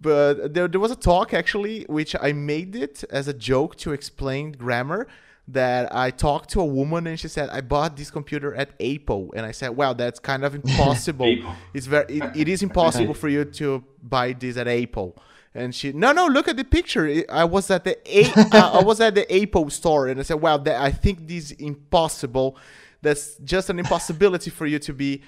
[0.00, 3.92] But there, there was a talk actually, which I made it as a joke to
[3.92, 5.06] explain grammar.
[5.50, 9.32] That I talked to a woman and she said, "I bought this computer at Apple,"
[9.34, 11.34] and I said, "Well, that's kind of impossible.
[11.72, 15.16] It's very, it, it is impossible for you to buy this at Apple."
[15.58, 17.24] And she, no, no, look at the picture.
[17.28, 18.24] I was at the A,
[18.56, 21.52] uh, was at the Apple store, and I said, "Well, that, I think this is
[21.52, 22.56] impossible.
[23.02, 25.22] That's just an impossibility for you to be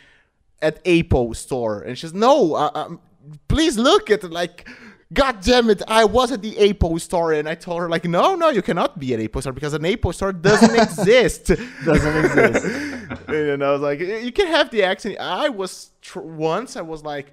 [0.62, 3.00] at Apple store." And she's, "No, uh, um,
[3.48, 4.22] please look at.
[4.24, 4.68] Like,
[5.12, 8.36] God damn it, I was at the Apple store, and I told her, like, no,
[8.36, 11.46] no, you cannot be at Apple store because an Apple store doesn't exist.
[11.84, 12.64] Doesn't exist.
[13.28, 15.16] and I was like, you can have the accent.
[15.18, 17.32] I was tr- once, I was like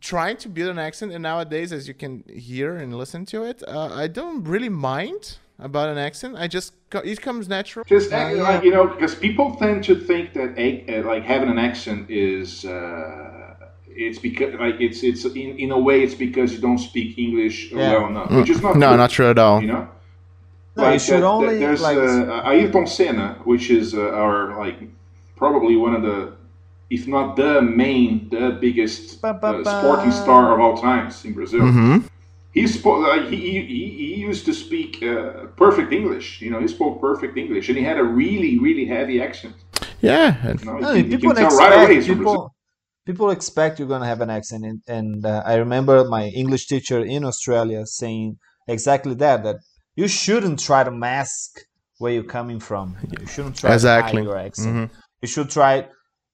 [0.00, 3.62] trying to build an accent, and nowadays, as you can hear and listen to it,
[3.66, 6.36] uh, I don't really mind about an accent.
[6.36, 7.84] I just it comes natural.
[7.86, 11.48] Just act, like you know, because people tend to think that a, uh, like having
[11.48, 13.54] an accent is uh,
[13.88, 17.72] it's because like it's it's in, in a way it's because you don't speak English
[17.72, 17.92] Yeah.
[17.92, 19.60] well enough, which is not No, true, not true at all.
[19.60, 19.88] You know,
[20.76, 24.76] No, you should only, there's like- uh, Ayrton Senna, which is uh, our like
[25.36, 26.32] probably one of the
[26.90, 31.32] if not the main, the biggest Ba, ba, uh, sporting star of all times in
[31.34, 31.60] Brazil.
[31.62, 32.06] Mm-hmm.
[32.52, 36.40] He spoke like he, he, he he used to speak uh, perfect English.
[36.40, 39.54] You know, he spoke perfect English, and he had a really really heavy accent.
[40.00, 42.32] Yeah, You know, No, you, can- you people tell expect right away he's from Brazil.
[42.34, 42.52] people.
[43.06, 47.00] People expect you're gonna have an accent, and, and uh, I remember my English teacher
[47.04, 49.42] in Australia saying exactly that.
[49.44, 49.56] That
[49.94, 51.50] you shouldn't try to mask
[51.98, 52.96] where you're coming from.
[53.20, 54.12] You shouldn't try Exactly.
[54.12, 54.74] to hide your accent.
[54.76, 54.90] Mhm.
[55.22, 55.74] You should try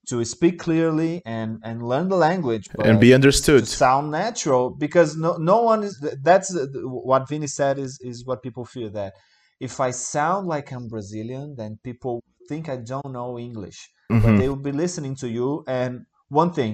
[0.09, 3.67] to speak clearly and and learn the language and but be to understood.
[3.67, 8.25] sound natural because no no one is that's the- the- what Vinny said is is
[8.25, 9.13] what people feel that
[9.59, 13.79] if I sound like I'm Brazilian then people think I don't know English
[14.21, 14.37] but Mhm.
[14.37, 16.73] they will be listening to you and one thing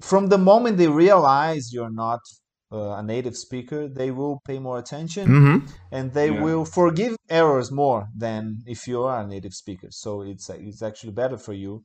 [0.00, 2.20] from the moment they realize you're not
[2.72, 5.58] uh, a native speaker they will pay more attention hmm
[5.92, 6.42] and they Yeah.
[6.44, 11.12] will forgive errors more than if you are a native speaker so it's it's actually
[11.12, 11.82] better for you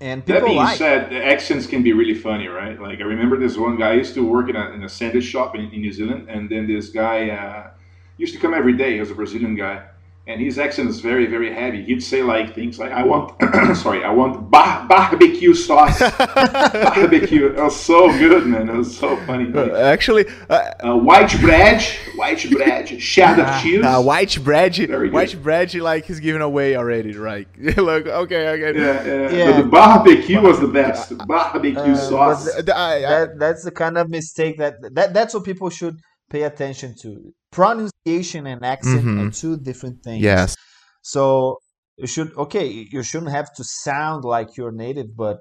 [0.00, 2.78] and That being like said, the accents can be really funny, right?
[2.80, 5.24] Like I remember this one guy I used to work in a, in a sandwich
[5.24, 7.70] shop in, in New Zealand, and then this guy uh,
[8.18, 8.94] used to come every day.
[8.94, 9.84] He was a Brazilian guy,
[10.28, 11.84] and his accent is very, very heavy.
[11.84, 13.32] He'd say like things like, "I want,
[13.76, 15.98] sorry, I want bar- barbecue sauce,
[16.60, 18.68] barbecue." It was so good, man.
[18.68, 19.44] It was so funny.
[19.46, 21.82] Like, Actually, uh, uh, white bread,
[22.16, 23.84] white bread, cheddar cheese.
[23.84, 25.12] uh, white bread, Very good.
[25.14, 27.48] white bread, like he's giving away already, right?
[27.76, 28.78] Look, okay, okay.
[28.78, 29.30] Yeah, yeah.
[29.36, 29.50] Yeah.
[29.52, 31.16] But the barbecue was the best.
[31.26, 32.54] Barbecue Uh, sauce.
[32.54, 35.70] but The- I- I- that that's the kind of mistake that, that that's what people
[35.70, 35.96] should
[36.30, 37.32] pay attention to.
[37.50, 39.18] Pronunciation and accent Mhm.
[39.28, 40.22] are two different things.
[40.22, 40.56] yes.
[41.02, 41.58] So
[41.96, 45.38] you should okay, you shouldn't have to sound like you're native, but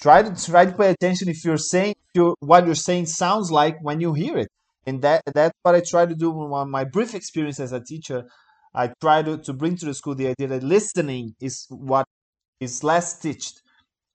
[0.00, 3.76] try to try to pay attention if you're saying you what you're saying sounds like
[3.82, 4.48] when you hear it.
[4.86, 8.24] And that that's what I try to do on my brief experience as a teacher.
[8.74, 12.06] I try to, to bring to the school the idea that listening is what
[12.60, 13.60] is less stitched.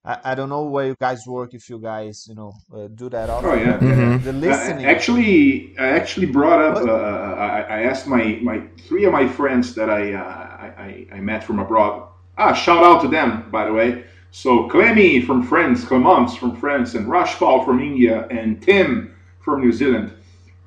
[0.05, 3.09] I, I don't know where you guys work if you guys you know uh, do
[3.09, 3.49] that often.
[3.49, 3.77] Oh yeah.
[3.77, 4.23] but Mhm.
[4.23, 4.85] The listening.
[4.85, 6.75] actually, I actually brought up.
[6.77, 10.23] Uh, I, I asked my, my three of my friends that I, uh,
[10.65, 12.07] I, I I met from abroad.
[12.37, 14.03] Ah, shout out to them, by the way.
[14.31, 19.71] So Clemmy from France, Clemence from France, and Rashpal from India, and Tim from New
[19.71, 20.11] Zealand.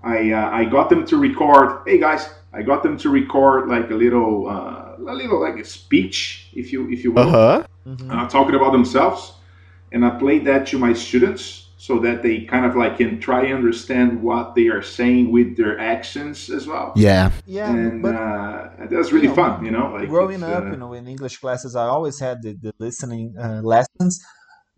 [0.03, 1.83] I uh, I got them to record.
[1.87, 5.64] Hey guys, I got them to record like a little uh, a little like a
[5.64, 7.92] speech, if you if you will Uh huh.
[7.92, 8.11] Mhm.
[8.11, 9.35] uh, talking about themselves,
[9.92, 13.44] and I played that to my students so that they kind of like can try
[13.44, 16.92] and understand what they are saying with their actions as well.
[16.96, 17.31] Yeah.
[17.46, 19.92] yeah, and but uh, that was really you know, fun, you know.
[19.92, 23.35] Like growing up, uh, you know, in English classes, I always had the, the listening
[23.38, 24.20] uh, lessons,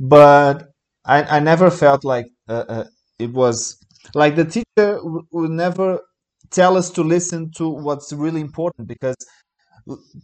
[0.01, 0.69] but
[1.05, 2.85] I, I never felt like uh, uh,
[3.19, 3.79] it was
[4.15, 6.01] like the teacher w- would never
[6.51, 9.17] tell us to listen to what's really important because,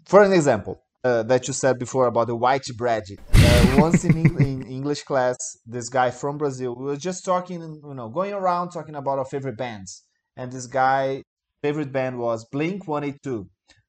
[0.06, 3.02] for an example, uh, that you said before about the white bread.
[3.34, 5.36] Uh, once in, in English class,
[5.66, 9.24] this guy from Brazil, we were just talking, you know, going around talking about our
[9.24, 10.04] favorite bands,
[10.36, 11.22] and this guy
[11.62, 13.46] favorite band was Blink 182.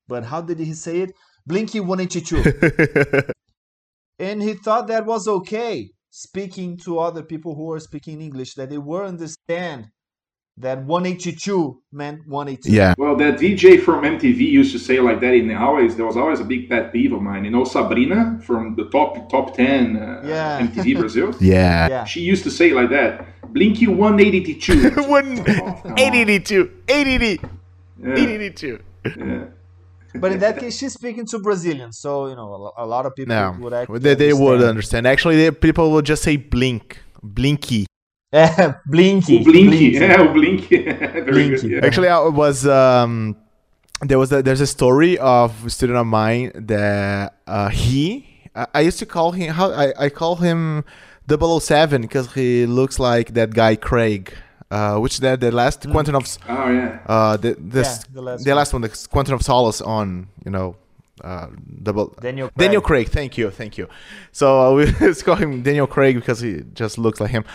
[0.07, 1.11] But how did he say it?
[1.47, 3.31] Blinky 182.
[4.19, 8.69] and he thought that was okay speaking to other people who were speaking English, that
[8.69, 9.87] they were understand
[10.57, 12.71] that 182 meant 182.
[12.73, 12.93] Yeah.
[12.97, 15.33] Well, that DJ from MTV used to say like that.
[15.33, 17.43] In the always, there was always a big pet peeve of mine.
[17.45, 20.65] You know, Sabrina from the top top ten uh, Yeah.
[20.67, 21.35] MTV Brazil.
[21.41, 21.87] Yeah.
[21.89, 22.03] Yeah.
[22.05, 23.25] She used to say like that.
[23.53, 24.89] Blinky 182.
[25.09, 25.99] One, Oh, come on.
[25.99, 27.47] 882, 880,
[28.03, 28.79] Yeah, 882.
[29.05, 29.45] yeah.
[30.15, 33.15] But in that case, she's speaking to Brazilians, so you know a, a lot of
[33.15, 34.69] people No, would actually they, they would understand.
[35.05, 35.07] understand.
[35.07, 37.85] Actually, they, people will just say blink, blinky.
[38.85, 39.85] Blinky, Oh, Blinky.
[39.93, 40.83] Yeah, oh, Blinky.
[40.91, 41.69] Very Blinky.
[41.69, 41.71] good.
[41.71, 41.85] Yeah.
[41.85, 43.35] Actually, I was um,
[44.01, 48.67] there was a, there's a story of a student of mine that uh, he I,
[48.73, 50.83] I used to call him how I, I call him
[51.29, 54.33] 007 because he looks like that guy Craig,
[54.69, 56.99] uh, which the the last Quantum of Oh yeah.
[57.07, 58.57] uh the this Yeah, the last the one.
[58.57, 60.75] last one the Quantum of Solace on you know
[61.23, 61.47] uh
[61.81, 62.57] double Daniel Craig.
[62.57, 63.87] Daniel Craig, thank you, thank you.
[64.33, 67.45] So uh, we let's call him Daniel Craig because he just looks like him.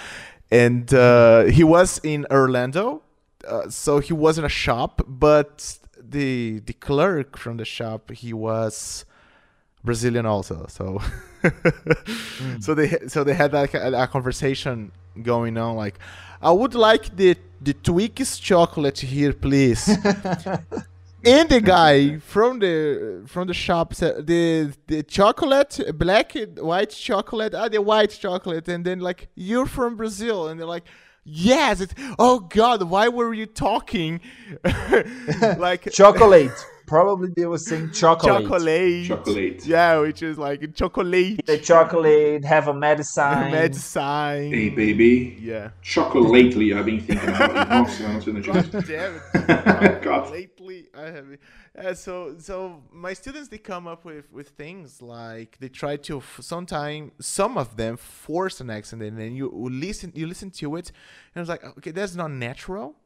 [0.51, 3.03] And uh, he was in Orlando,
[3.47, 8.33] uh, so he was in a shop, but the the clerk from the shop he
[8.33, 9.05] was
[9.85, 10.67] Brazilian also.
[10.69, 11.01] So
[12.61, 15.99] so they so they had like a, a conversation going on like,
[16.43, 19.89] I would like the the Twix chocolate here, please.
[21.25, 27.55] and the guy from the from the shop said the the chocolate black white chocolate
[27.55, 30.85] ah the white chocolate and then like you're from brazil and they're like
[31.25, 34.21] yes it's, oh god why were you talking
[35.59, 36.51] like Chocolate.
[36.87, 38.43] Probably they were saying chocolate.
[38.43, 39.65] chocolate Chocolate.
[39.65, 43.53] yeah which is like chocolate The chocolate have a medicine.
[43.53, 45.39] medicine Hey baby.
[45.41, 47.65] yeah Chocolate lately I've been thinking about you.
[47.77, 50.03] Nossa, eu não sei onde eu God damn it.
[50.03, 50.33] God.
[50.97, 51.27] I have.
[51.79, 56.19] Uh, so, so my students they come up with with things like they try to
[56.19, 60.77] f- sometime some of them force an accent and then you listen you listen to
[60.77, 60.91] it
[61.35, 62.97] and it's like okay that's not natural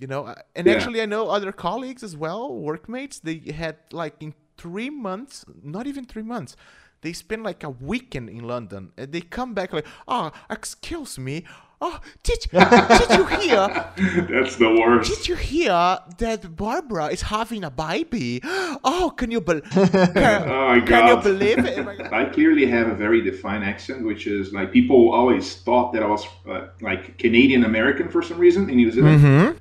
[0.00, 0.74] you know uh, and Yeah.
[0.74, 5.86] actually i know other colleagues as well workmates they had like in three months not
[5.86, 6.56] even three months
[7.00, 11.44] they spend like a weekend in london and they come back like oh excuse me
[11.80, 13.66] oh did, did you hear
[14.30, 15.10] That's the worst.
[15.10, 18.40] did you hear that Barbara is having a baby?
[18.84, 19.64] Oh, can you believe?
[19.70, 21.78] Can, Oh my can you believe it?
[21.88, 22.16] Oh.
[22.16, 26.06] I clearly have a very defined accent, which is like people always thought that I
[26.06, 29.20] was uh, like Canadian American for some reason in New Zealand.
[29.20, 29.56] Mm-hmm.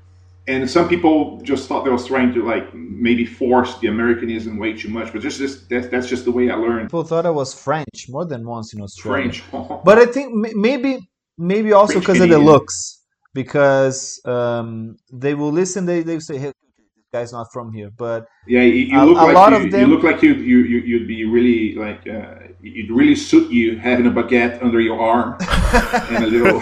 [0.50, 4.58] And some people just thought that I was trying to like maybe force the Americanism
[4.58, 7.26] way too much, but just this that's, that's just the way I learned People thought
[7.26, 9.34] I was French more than once in Australia.
[9.34, 9.84] French.
[9.84, 15.52] But I think m- maybe maybe also because of the looks, because um, they will
[15.52, 15.86] listen.
[15.86, 19.18] They they say, "Hey, this guy's not from here." But yeah, you, you A- look
[19.18, 21.76] a like lot you, of you them- look like you you you you'd be really
[21.76, 25.38] like uh, you'd really suit you having a baguette under your arm
[26.12, 26.60] and a little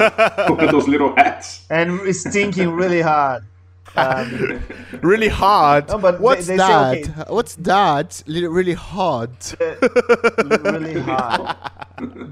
[0.56, 1.66] one of those little hats.
[1.70, 3.44] and stinking really hard.
[3.98, 4.62] Um,
[5.02, 5.88] Really hard.
[5.88, 6.98] No, but What's they say, that?
[7.10, 7.24] okay.
[7.34, 8.24] What's that?
[8.28, 9.32] Really hard.
[9.60, 11.56] really hard.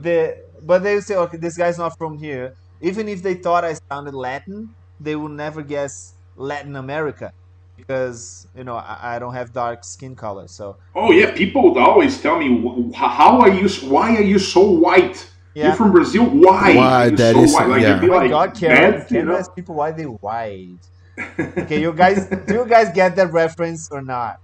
[0.06, 2.56] The, but they say, okay, this guy's not from here.
[2.82, 7.32] Even if they thought I sounded Latin, they would never guess Latin America
[7.78, 10.48] because you know I, I don't have dark skin color.
[10.48, 12.48] So Oh yeah, people would always tell me,
[12.96, 13.68] "How are you?
[13.90, 15.30] Why are you so white?
[15.56, 15.68] Yeah.
[15.68, 16.26] You're from Brazil.
[16.26, 16.76] Why?
[16.76, 17.08] Why?
[17.08, 17.94] are you That so is- white?" Like yeah.
[17.94, 19.38] you'd be oh my like, God, Karen, "Bad," can you you know?
[19.38, 20.80] ask people why they white?
[21.58, 24.38] Okay, you guys, do you guys get that reference or not?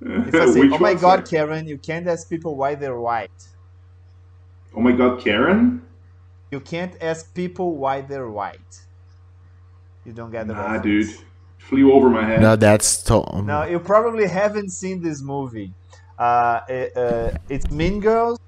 [0.00, 1.28] If I say, oh my God.
[1.28, 3.30] Karen, you can't ask people why they're white.
[4.76, 5.82] Oh my God, Karen.
[6.50, 8.80] You can't ask people why they're white.
[10.04, 10.84] You don't get the Nah, reference.
[11.16, 11.18] dude,
[11.58, 12.40] flew over my head.
[12.40, 13.46] No, that's Tom.
[13.46, 15.72] No, you probably haven't seen this movie.
[16.18, 16.60] Uh,
[16.94, 18.38] uh, it's Mean Girls.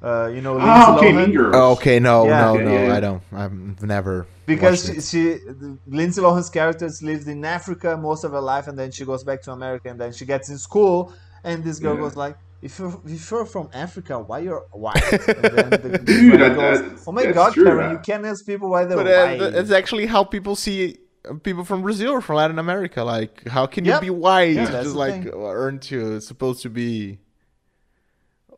[0.00, 1.16] Uh, you know, Lindsay ah, okay, Lohan.
[1.16, 1.54] Mean Girls.
[1.56, 2.38] Oh, okay, no, Yeah.
[2.38, 2.94] no, Yeah, no, yeah.
[2.94, 3.22] I don't.
[3.32, 4.26] I've never.
[4.46, 5.38] Because she, she,
[5.86, 9.42] Lindsay Lohan's character lives in Africa most of her life, and then she goes back
[9.42, 12.02] to America, and then she gets in school, and this girl Yeah.
[12.02, 15.20] goes like, "If you're if you're from Africa, why you're white?" And
[15.56, 18.44] then the, the Dude, that- goes, "Oh my God, true, Karen, that- you can't ask
[18.46, 20.96] people why they're But uh, white." th- it's actually how people see
[21.28, 23.04] uh, people from Brazil or from Latin America.
[23.04, 24.02] Like, how can Yep.
[24.02, 24.54] you be white?
[24.56, 25.32] Yeah, Just like thing.
[25.34, 27.18] uh, aren't you supposed to be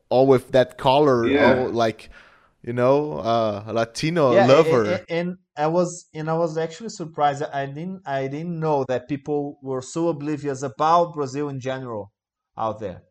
[0.09, 1.27] all with that color?
[1.27, 1.59] Yeah.
[1.59, 2.11] all like,
[2.63, 4.85] you know, uh, Latino yeah, lover.
[4.85, 7.43] a- a- and I was and I was actually surprised.
[7.43, 12.13] I didn't I didn't know that people were so oblivious about Brazil in general
[12.57, 13.03] out there.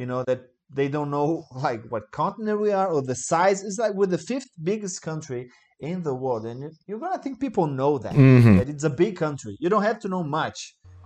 [0.00, 0.40] You know that
[0.78, 3.58] they don't know like what continent we are or the size.
[3.62, 5.50] It's like we're the fifth biggest country
[5.88, 8.56] in the world, and you- you're gonna think people know that Mhm.
[8.58, 9.54] that it's a big country.
[9.60, 10.58] You don't have to know much.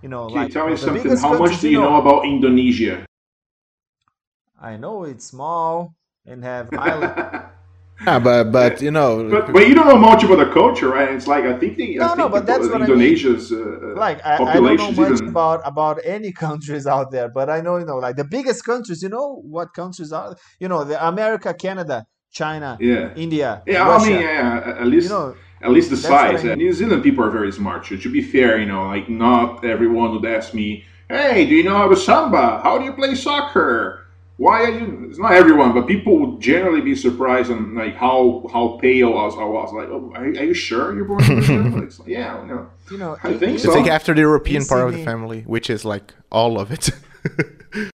[0.03, 1.03] You know, Can you like tell me the something?
[1.03, 2.95] biggest How much do you know about Indonesia?
[4.71, 5.73] I know it's small
[6.25, 7.15] and have island.
[8.05, 11.09] Yeah, but but you know, But, but you don't know much about the culture, right?
[11.09, 12.91] It's like I think they, No, I think no, but that's what I mean.
[12.91, 17.11] Indonesia's uh, like I, I don't know population's much even- about about any countries out
[17.11, 20.35] there but i know you know like the biggest countries you know what countries are
[20.59, 23.13] you know the america canada china yeah.
[23.15, 24.05] india Yeah, Russia.
[24.05, 26.43] I mean, yeah, at least you know at least the that's what I size.
[26.43, 26.57] mean.
[26.57, 27.85] New Zealand people are very smart.
[27.87, 31.63] So to be fair, you know, like not everyone would ask me, "Hey, do you
[31.63, 32.59] know how to samba?
[32.61, 34.04] How do you play soccer?
[34.37, 38.45] Why are you?" It's not everyone, but people would generally be surprised on like how
[38.51, 39.35] how pale I was.
[39.37, 42.09] I was like, "Oh, are, are you sure you're born in Brazil?" Like, it's like,
[42.09, 42.69] yeah, no.
[42.91, 43.69] you know I in- think so.
[43.69, 46.71] it's like after the European in part of the family, which is like all of
[46.71, 46.89] it.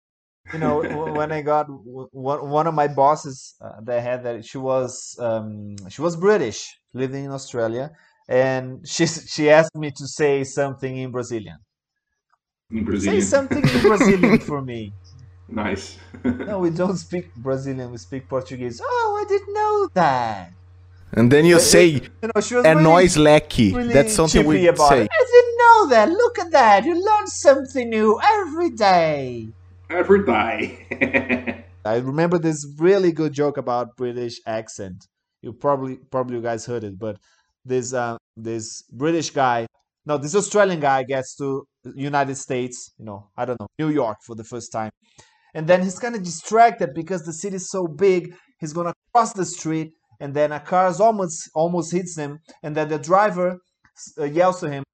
[0.53, 0.82] you know
[1.12, 5.16] when i got one, one of my bosses uh, that I had that she was
[5.18, 7.91] um, she was british living in australia
[8.28, 11.59] and she she asked me to say something in brazilian
[12.70, 14.93] In brazilian say something in brazilian for me
[15.49, 15.99] nice.
[16.24, 20.51] no we don't speak brazilian we speak portuguese oh i didn't know that
[21.12, 23.72] and then you say you know she was a really- noise lecky.
[23.72, 25.03] really That's something we about say.
[25.03, 25.09] it.
[25.11, 26.09] I didn't know that.
[26.11, 26.84] Look at that.
[26.84, 29.49] You learn something new every day.
[29.88, 31.64] Ever die.
[31.84, 35.07] I remember this really good joke about British accent.
[35.42, 37.18] You probably probably you guys heard it, but
[37.64, 39.66] this uh, this British guy,
[40.05, 44.18] no, this Australian guy gets to United States, you know, I don't know, New York
[44.26, 44.90] for the first time.
[45.57, 48.34] And then he's kind of distracted because the city is so big.
[48.61, 49.88] He's gonna cross the street,
[50.20, 53.48] and then a car almost almost hits him, and then the driver
[54.20, 54.84] uh, yells to him,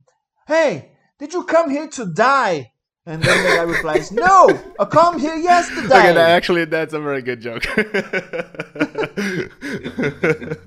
[0.47, 2.71] "Hey, did you come here to die?"
[3.05, 4.39] And then the guy replies, "No,
[4.79, 7.65] I come here yesterday." Okay, that- actually, that's a very good joke.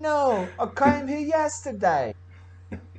[0.01, 2.13] No, I came here yesterday.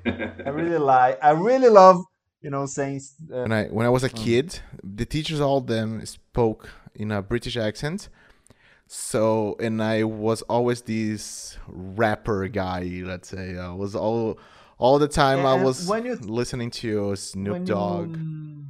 [0.05, 1.19] I really like.
[1.23, 1.99] I really love,
[2.41, 3.01] you know, saying.
[3.33, 7.23] Uh, when I when I was a kid, the teachers all them spoke in a
[7.23, 8.09] British accent.
[8.89, 13.03] So and I was always this rapper guy.
[13.05, 14.39] Let's say I was all
[14.79, 18.11] all the time I was when you- listening to Snoop Dogg.
[18.11, 18.65] You, mm,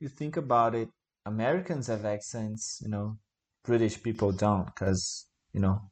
[0.00, 0.88] you think about it,
[1.26, 2.80] Americans have accents.
[2.82, 3.18] You know,
[3.64, 5.82] British people don't, because you know.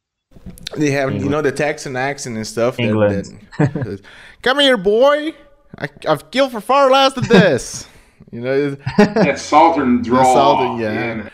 [0.76, 2.76] They have you know the Texan accent and stuff.
[2.76, 3.46] that- England.
[3.58, 4.00] that-
[4.42, 5.34] Come here, boy.
[5.78, 7.86] I, I've killed for far less than this.
[8.30, 8.70] you know.
[8.98, 10.34] that southern drawl.
[10.34, 11.28] southern, yeah.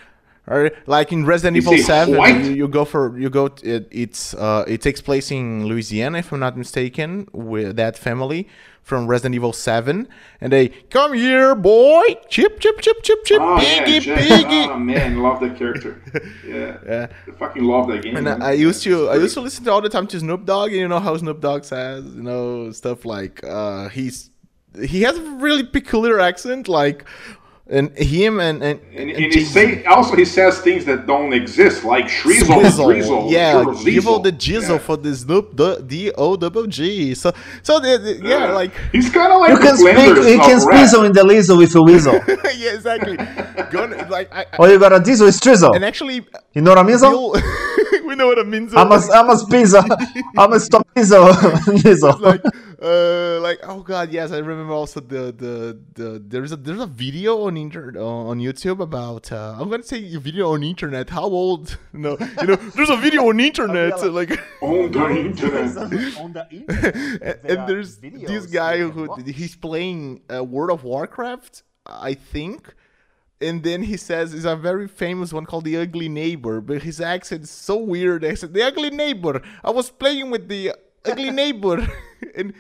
[0.48, 3.46] Or like in Resident Evil Seven, you, you go for you go.
[3.48, 7.96] t- It, it's uh, it takes place in Louisiana, if I'm not mistaken, with that
[7.96, 8.48] family
[8.82, 10.08] from Resident Evil Seven,
[10.40, 14.18] and they come here, boy, chip, chip, chip, chip, chip, Oh, piggy, Jack.
[14.18, 14.64] piggy.
[14.68, 16.02] Oh man, love that character.
[16.44, 17.06] Yeah, Yeah.
[17.28, 18.16] I fucking love that game.
[18.16, 18.42] And man.
[18.42, 20.70] I, I used to I used to listen to all the time to Snoop Dogg,
[20.72, 24.31] and you know how Snoop Dogg says, you know, stuff like uh, he's
[24.84, 27.04] he has a really peculiar accent, like
[27.68, 31.32] and him and and, And, and, and he say also he says things that don't
[31.32, 32.86] exist, like shrizzle, Swizzle.
[32.90, 34.78] drizzle, yeah, drizzle, give all the jizzle Yeah.
[34.78, 37.14] for the Snoop the D O double G.
[37.14, 38.52] So, so the, the- yeah, Yeah.
[38.52, 39.96] like he's kind of like You can speak.
[39.96, 40.88] You can of rap.
[40.88, 42.14] squeeze in the Lizzle with a weasel.
[42.56, 43.16] yeah, exactly.
[43.70, 45.74] Gonna, like, I, I, Or you got a diesel with Trizzle.
[45.74, 46.98] and actually, You know what I mean?
[46.98, 47.10] So?
[47.10, 47.42] Bill,
[48.06, 48.74] we know what it means.
[48.74, 49.82] I'm a, I'm a pizza.
[50.36, 51.18] I'm a stop pizza.
[51.82, 52.18] Diesel.
[52.18, 52.42] like,
[52.82, 56.86] uh, like, oh god, yes, I remember also the the the there's a there's a
[56.86, 61.10] video on inter on YouTube about uh, I'm gonna say a video on internet.
[61.10, 61.78] How old?
[61.94, 63.94] No, you know, there's a video on internet.
[63.98, 64.30] yeah, like.
[64.62, 65.76] on the internet.
[65.76, 65.90] on
[66.32, 66.96] the internet.
[66.96, 69.26] and, there and there's this guy who watch.
[69.26, 72.74] he's playing uh, World of Warcraft, I think.
[73.42, 77.00] And then he says it's a very famous one called the Ugly Neighbor, but his
[77.00, 78.24] accent is so weird.
[78.24, 79.42] I said the Ugly Neighbor.
[79.62, 80.72] I was playing with the
[81.04, 81.86] Ugly Neighbor,
[82.36, 82.54] and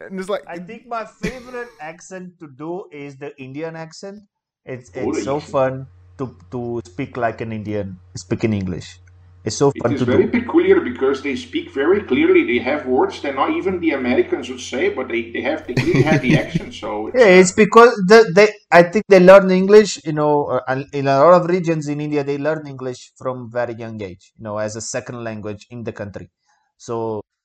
[0.00, 4.20] and it's like I think my favorite accent to do is the Indian accent.
[4.64, 5.52] It's it's the so Indian.
[5.52, 5.86] fun
[6.18, 9.00] to to speak like an Indian, speaking English.
[9.44, 10.28] It's so It fun is to very do.
[10.28, 12.44] peculiar because they speak very clearly.
[12.46, 15.74] They have words that not even the Americans would say, but they, they have they
[15.74, 16.74] clearly have the accent.
[16.74, 20.00] So it's, Yeah, it's because the, they I think they learn English.
[20.04, 23.74] You know, uh, in a lot of regions in India, they learn English from very
[23.74, 24.32] young age.
[24.36, 26.30] You know, as a second language in the country.
[26.76, 27.41] So they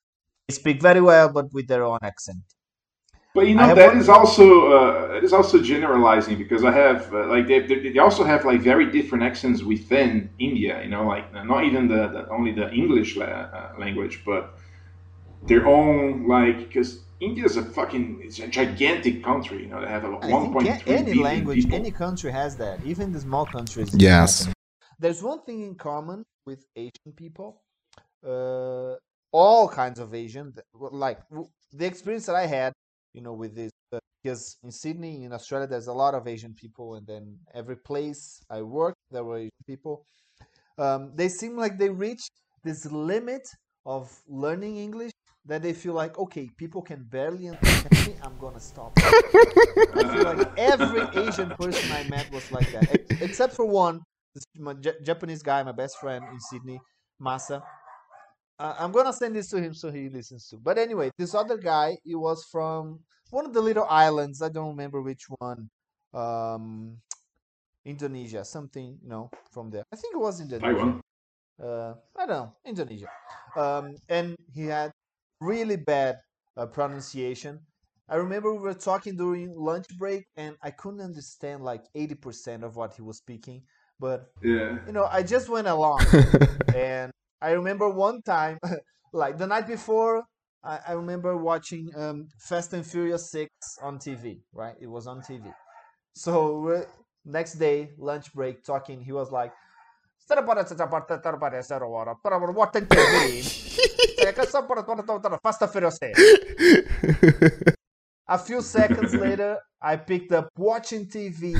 [0.51, 2.43] speak very well, but with their own accent.
[3.35, 6.71] But you know have that one- is also uh, it is also generalizing because I
[6.71, 10.81] have uh, like they, they they also have like very different accents within India.
[10.83, 14.55] You know, like not even the, the only the English la- uh, language, but
[15.47, 19.63] their own like because India is a fucking it's a gigantic country.
[19.63, 21.77] You know, they have a I one a- three any language, people.
[21.77, 22.83] any country has that.
[22.85, 23.93] Even the small countries.
[23.95, 24.49] Yes.
[24.99, 27.61] There's one thing in common with Asian people.
[28.25, 28.95] Uh,
[29.31, 31.19] all kinds of Asian, like
[31.73, 32.73] the experience that I had,
[33.13, 36.53] you know, with this, uh, because in Sydney, in Australia, there's a lot of Asian
[36.53, 40.05] people, and then every place I worked, there were Asian people.
[40.77, 42.31] Um, they seem like they reached
[42.63, 43.47] this limit
[43.85, 45.11] of learning English
[45.45, 48.15] that they feel like, okay, people can barely understand me.
[48.21, 48.91] I'm gonna stop.
[48.97, 54.01] I feel like every Asian person I met was like that, except for one,
[54.35, 54.43] this
[55.03, 56.79] Japanese guy, my best friend in Sydney,
[57.21, 57.63] Masa.
[58.59, 60.57] Uh, I'm gonna send this to him so he listens to.
[60.57, 62.99] But anyway, this other guy, he was from
[63.29, 64.41] one of the little islands.
[64.41, 65.69] I don't remember which one.
[66.13, 66.97] Um,
[67.85, 69.83] Indonesia, something, you know, from there.
[69.91, 71.01] I think it was Indonesia Taiwan.
[71.61, 73.07] uh, I don't know, Indonesia.
[73.55, 74.91] Um, and he had
[75.39, 76.17] really bad
[76.57, 77.59] uh, pronunciation.
[78.09, 82.75] I remember we were talking during lunch break, and I couldn't understand like 80% of
[82.75, 83.63] what he was speaking.
[83.99, 84.79] But Yeah.
[84.85, 86.01] you know, I just went along.
[86.75, 87.11] and
[87.41, 88.59] I remember one time,
[89.13, 90.23] like the night before,
[90.63, 93.49] I, I remember watching um, Fast and Furious 6
[93.81, 94.75] on TV, right?
[94.81, 95.53] It was on TV.
[96.13, 96.85] So
[97.25, 99.53] next day, lunch break, talking, he was like,
[105.99, 106.19] 6.
[108.29, 111.55] A few seconds later, I picked up watching TV,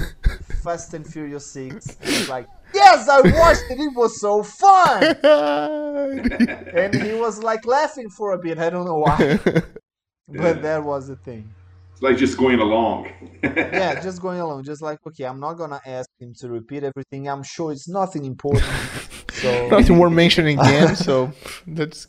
[0.64, 1.98] Fast and Furious 6.
[2.02, 2.48] And I was like,
[2.78, 3.80] yes, I watched it.
[3.80, 5.16] It was so fun.
[6.78, 8.60] And he was like laughing for a bit.
[8.60, 9.40] I don't know why.
[10.30, 11.44] But that was the thing.
[11.94, 13.10] It's like just going along.
[13.44, 14.66] Yeah, just going along.
[14.66, 17.30] Just like, okay, I'm not going to ask him to repeat everything.
[17.30, 18.66] I'm sure it's nothing important.
[19.32, 21.32] So, Nothing worth mentioning again, so
[21.68, 22.08] let's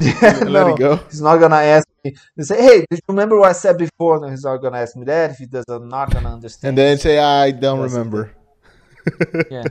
[0.00, 0.96] let no, it go.
[1.10, 2.14] he's not going to ask me.
[2.36, 4.20] They say, hey, did you remember what I said before?
[4.20, 5.64] No, he's not going to ask me that if he does.
[5.68, 6.68] I'm not to understand.
[6.70, 8.34] And then say, I don't remember.
[9.50, 9.64] yeah.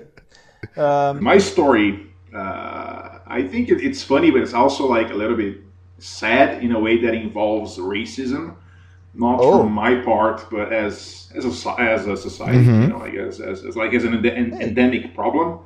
[0.78, 5.38] Um, My story, uh, I think it, it's funny, but it's also like a little
[5.38, 5.58] bit
[6.00, 8.56] sad in a way that involves racism.
[9.14, 9.60] Not Oh.
[9.64, 11.52] from my part, but as as a
[11.82, 12.82] as a society, Mhm.
[12.82, 14.14] you know, I guess as, as like as an
[14.68, 15.60] endemic problem.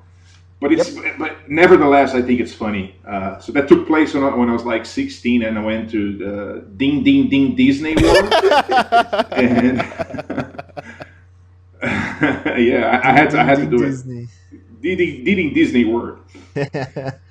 [0.62, 0.90] But it's
[1.20, 2.96] but nevertheless, I think it's funny.
[3.06, 5.90] Uh, so that took place when I, when I was like 16, and I went
[5.92, 8.34] to the Ding Ding Ding Disney World,
[9.34, 9.84] and
[12.58, 13.96] yeah, I, I had to, I had to do it.
[14.84, 16.20] Ding Disney World.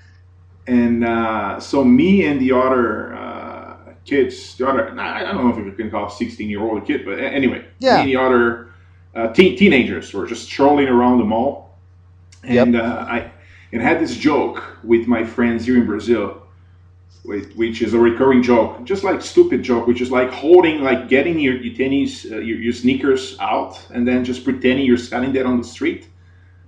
[0.66, 5.64] And uh, so me and the other uh, kids, the other, I don't know if
[5.64, 7.96] you can call 16 year old kid, but anyway, Yeah.
[7.96, 8.68] me and the other
[9.14, 11.78] uh, teen, teenagers were just strolling around the mall.
[12.44, 13.30] And uh, I
[13.72, 16.42] and had this joke with my friends here in Brazil,
[17.24, 21.08] with, which is a recurring joke, just like stupid joke, which is like holding, like
[21.08, 25.32] getting your, your tennis, uh, your, your sneakers out, and then just pretending you're selling
[25.32, 26.08] that on the street.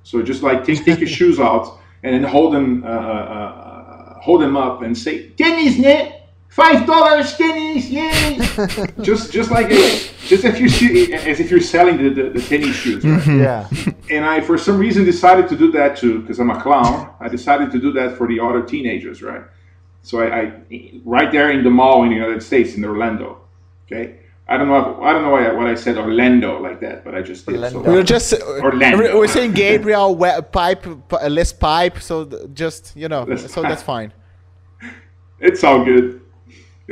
[0.04, 4.20] So just like take take your shoes out and then hold them uh, uh, uh,
[4.20, 8.38] hold them up and say tennis net five dollars tennis yay
[9.00, 12.40] just just like it, just if you see as if you're selling the, the, the
[12.42, 13.26] tennis shoes right?
[13.26, 13.68] yeah.
[14.10, 17.28] and I for some reason decided to do that too because I'm a clown I
[17.28, 19.42] decided to do that for the other teenagers right
[20.02, 23.40] so I, I right there in the mall in the United States in Orlando
[23.86, 27.02] okay I don't know if, I don't know why what I said Orlando like that
[27.04, 27.82] but I just did Orlando.
[27.82, 29.18] so We were just Orlando.
[29.18, 30.14] we're saying Gabriel
[30.52, 30.86] pipe
[31.28, 34.12] less pipe, so just you know, Less so that's fine.
[35.40, 36.22] It's all good.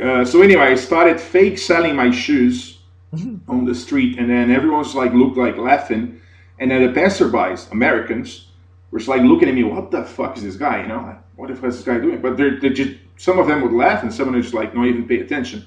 [0.01, 2.79] Uh, so anyway, I started fake selling my shoes
[3.47, 6.19] on the street, and then everyone's like looked like laughing,
[6.59, 8.47] and then the passerbys, Americans,
[8.91, 9.63] were just like looking at me.
[9.63, 10.81] What the fuck is this guy?
[10.81, 12.21] You know, like, what the fuck is this guy doing?
[12.21, 14.75] But they're, they're just some of them would laugh, and some of them just like
[14.75, 15.65] not even pay attention.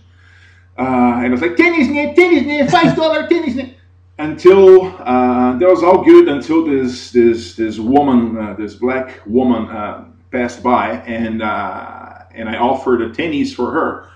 [0.78, 0.82] Uh,
[1.18, 3.74] and I was like, tennis net, tennis net, five dollar tennis net.
[4.18, 9.68] Until uh, that was all good until this this this woman, uh, this black woman,
[9.68, 14.08] uh, passed by, and uh, and I offered a tennis for her,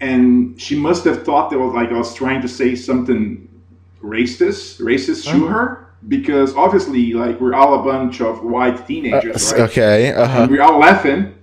[0.00, 3.48] and she must have thought that was like I was trying to say something
[4.02, 9.62] racist, racist to her, because obviously like we're all a bunch of white teenagers, right?
[9.62, 10.12] Okay.
[10.12, 11.34] Uh and we're all laughing,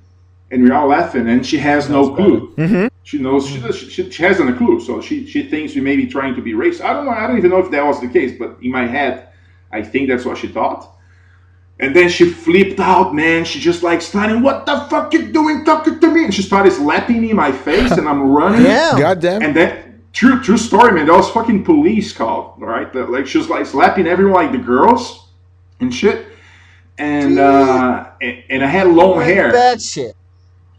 [0.52, 2.54] and we're all laughing, and she has no clue.
[2.56, 2.90] Mhm.
[3.04, 5.96] She knows she, does- she, she hasn't a clue, so she she thinks we may
[5.98, 6.82] be trying to be racist.
[6.82, 7.12] I don't know.
[7.12, 9.28] I don't even know if that was the case, but in my head,
[9.72, 10.90] I think that's what she thought.
[11.80, 13.44] And then she flipped out, man.
[13.46, 16.72] She just like started, "What the fuck you doing talking to me?" And she started
[16.72, 18.62] slapping me in my face, and I'm running.
[18.64, 19.42] Yeah, God damn.
[19.42, 21.08] And then true true story, man.
[21.08, 22.92] That was fucking police called, all right?
[22.94, 25.28] The- like she was like slapping everyone, like the girls
[25.82, 26.28] and shit.
[27.00, 29.52] And uh, and, and I had long hair.
[29.52, 30.16] Bad shit.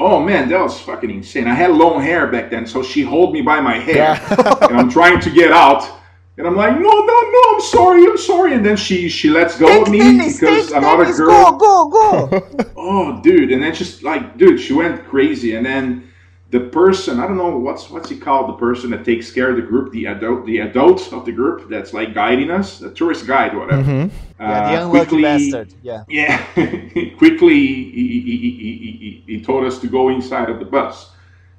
[0.01, 1.47] Oh man, that was fucking insane.
[1.47, 4.21] I had long hair back then, so she hold me by my hair,
[4.63, 5.89] and I'm trying to get out,
[6.37, 8.55] and I'm like, no, no, no, I'm sorry, I'm sorry.
[8.55, 11.53] And then she she lets go of me because another girl.
[11.53, 12.71] Go, go, go.
[12.77, 16.13] Oh, dude, and then just like, dude, she went crazy, and then
[16.55, 19.57] the person I don't know what's what's he called the person that takes care of
[19.57, 22.79] the group the adult the adult of the group that's like guiding us?
[22.79, 23.83] The tourist guide whatever.
[23.83, 25.75] Yeah, the uh, unlucky quickly- bastard.
[25.83, 26.05] Yeah.
[26.09, 26.39] yeah.
[27.19, 31.11] Quickly he, he, he, he, he, he told us to go inside of the bus.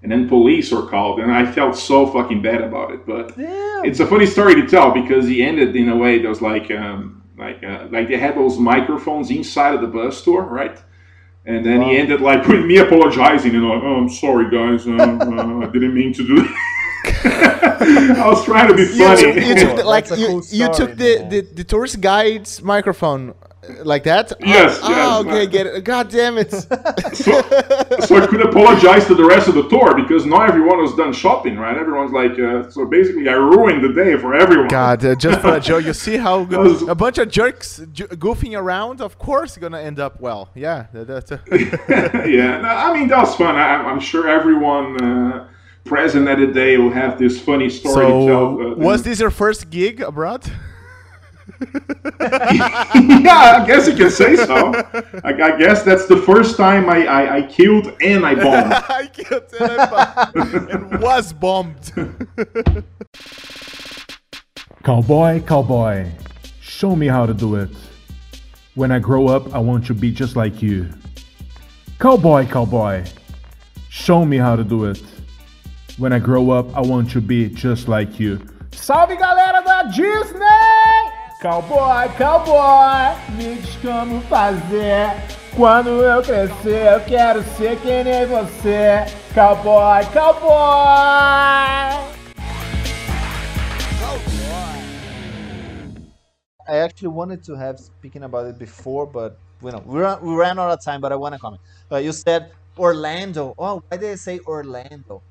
[0.02, 4.00] And then police were called and I felt so fucking bad about it but it's
[4.00, 7.22] a funny story to tell because he ended in a way that was like um,
[7.38, 10.78] like uh, like they had those microphones inside of the bus tour right
[11.46, 14.88] and then he ended like with me apologizing and like, oh, I'm sorry, guys.
[14.88, 18.18] Uh, uh, I didn't mean to do that.
[18.18, 19.22] I was trying to be You funny.
[19.22, 23.36] took, you took the, like you, cool you took the, the, the tourist guide's microphone
[23.84, 24.32] like that.
[24.40, 25.84] Yes, Oh, yes, oh, okay, get it.
[25.84, 26.52] God damn it.
[26.52, 27.42] so,
[28.02, 31.14] so I could apologize to the rest of the tour because not everyone was done
[31.14, 31.78] shopping, right?
[31.78, 34.68] Everyone's like, uh, so basically, I ruined the day for everyone.
[34.68, 35.86] God, uh, just for a joke.
[35.86, 39.02] You see how was- a bunch of jerks goofing around.
[39.02, 40.50] Of course, gonna end up well.
[40.56, 41.32] Yeah, that's.
[41.52, 43.56] yeah, no, I mean that was fun.
[43.56, 45.48] I, I'm sure everyone uh,
[45.84, 48.58] present at the day will have this funny story to tell.
[48.58, 50.44] so, uh, was this your first gig abroad?
[52.20, 54.74] yeah, I guess you can say so.
[55.24, 58.74] I, I guess that's the first time I, I, I killed and I bombed.
[58.90, 60.70] I killed and I bombed.
[60.70, 61.92] and was bombed.
[64.84, 66.12] Cowboy, cowboy,
[66.62, 67.70] show me how to do it.
[68.76, 70.90] When I grow up, I want to be just like you.
[72.00, 73.06] Cowboy, cowboy,
[73.90, 75.02] show me how to do it.
[75.98, 78.40] When I grow up, I want to be just like you.
[78.72, 80.85] Salve galera da Disney!
[81.46, 85.12] Cowboy, cowboy, me diz como fazer.
[85.56, 89.06] Quando eu crescer, eu quero ser que nem você.
[89.36, 90.50] Cowboy, cowboy!
[96.68, 100.34] I actually wanted to have speaking about it before, but you know, we ran, we
[100.34, 101.00] ran out of time.
[101.00, 101.62] But I want to comment.
[101.92, 103.54] Uh, you said Orlando.
[103.60, 105.22] Oh, why did I say Orlando?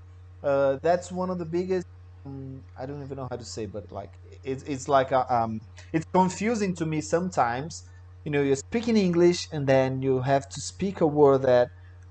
[0.44, 1.88] Uh, that's one of the biggest.
[2.24, 4.12] Um, I don't even know how to say, but like
[4.44, 5.60] it's it's like a, um,
[5.92, 7.82] it's confusing to me sometimes.
[8.24, 11.68] You know, you're speaking English and then you have to speak a word that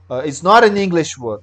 [0.09, 1.41] uh, it's not an English word,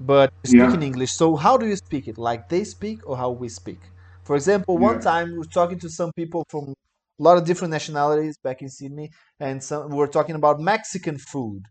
[0.00, 0.74] but you speak Yeah.
[0.74, 1.12] in English.
[1.12, 2.18] So how do you speak it?
[2.18, 3.80] Like they speak or how we speak?
[4.24, 5.00] For example, one Yeah.
[5.00, 8.68] time we were talking to some people from a lot of different nationalities back in
[8.68, 9.10] Sydney,
[9.40, 11.62] and some we were talking about Mexican food.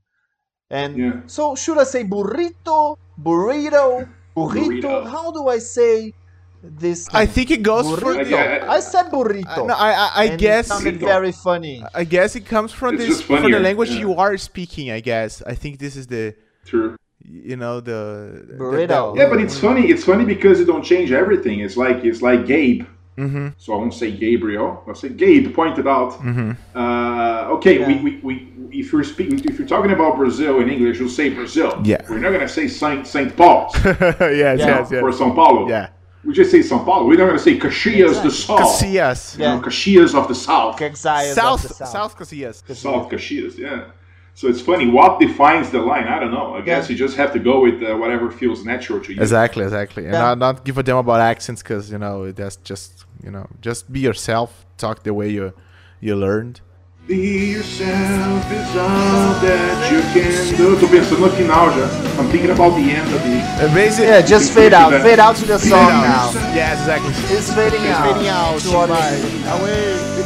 [0.69, 1.21] And Yeah.
[1.27, 4.05] so, should I say burrito, burrito,
[4.37, 5.05] burrito?
[5.05, 5.07] Burrito.
[5.07, 6.13] How do I say
[6.63, 7.07] this?
[7.13, 8.35] I think it goes for the.
[8.37, 9.67] I- I said burrito.
[9.67, 10.65] No, I, I, I and guess.
[10.65, 11.83] it sounded very funny.
[11.93, 13.99] I guess it comes from It's this just from the language yeah.
[13.99, 14.91] you are speaking.
[14.91, 15.41] I guess.
[15.45, 16.35] I think this is the
[16.65, 16.95] True.
[17.23, 19.13] you know the the- Burrito.
[19.15, 19.87] the- Yeah, but it's funny.
[19.89, 21.59] It's funny because you don't change everything.
[21.59, 22.85] It's like it's like Gabe.
[23.17, 23.55] Mhm.
[23.57, 24.83] So I won't say Gabriel.
[24.87, 26.11] I'll say Gabe pointed out.
[26.21, 26.51] Mm-hmm.
[26.75, 27.87] Uh, okay, Yeah.
[27.87, 28.33] we, we, we
[28.81, 31.81] if you're speaking if you're talking about Brazil in English, you'll say Brazil.
[31.83, 31.97] Yeah.
[32.09, 35.01] We're not gonna say Saint Saint Paul's yes, yes, yes.
[35.01, 35.67] or São Paulo.
[35.67, 35.89] Yeah.
[36.27, 37.07] We just say São Paulo.
[37.07, 38.29] We're not gonna say Caxias Exactly.
[38.29, 38.59] the South.
[38.59, 39.33] Casillas.
[39.37, 39.61] You know, Yeah.
[39.61, 40.75] Caxias of the South.
[40.77, 41.89] Quexaias of South, the South.
[41.97, 42.75] South Casillas.
[42.75, 43.85] South Caxias, yeah.
[44.39, 44.87] So it's funny.
[44.97, 46.03] What defines the line?
[46.15, 46.53] I don't know.
[46.53, 46.91] I guess Yeah.
[46.91, 49.21] you just have to go with uh, whatever feels natural to you.
[49.21, 50.03] Exactly, exactly.
[50.03, 50.25] And Yeah.
[50.27, 53.81] not, not give a damn about accents because you know that's just you know just
[53.95, 54.49] be yourself.
[54.77, 55.53] Talk the way you
[56.05, 56.59] you learned.
[57.07, 60.71] Be yourself is all that you can do.
[60.73, 61.85] Eu tô pensando no final já.
[62.19, 63.73] I'm thinking about the end of the.
[63.73, 64.91] Basically, Yeah, just fade out.
[65.01, 66.33] Fade out to the song now.
[66.53, 67.13] Yes, exactly.
[67.33, 68.11] It's fading out.
[68.11, 68.59] Fading out.
[68.65, 70.16] Away.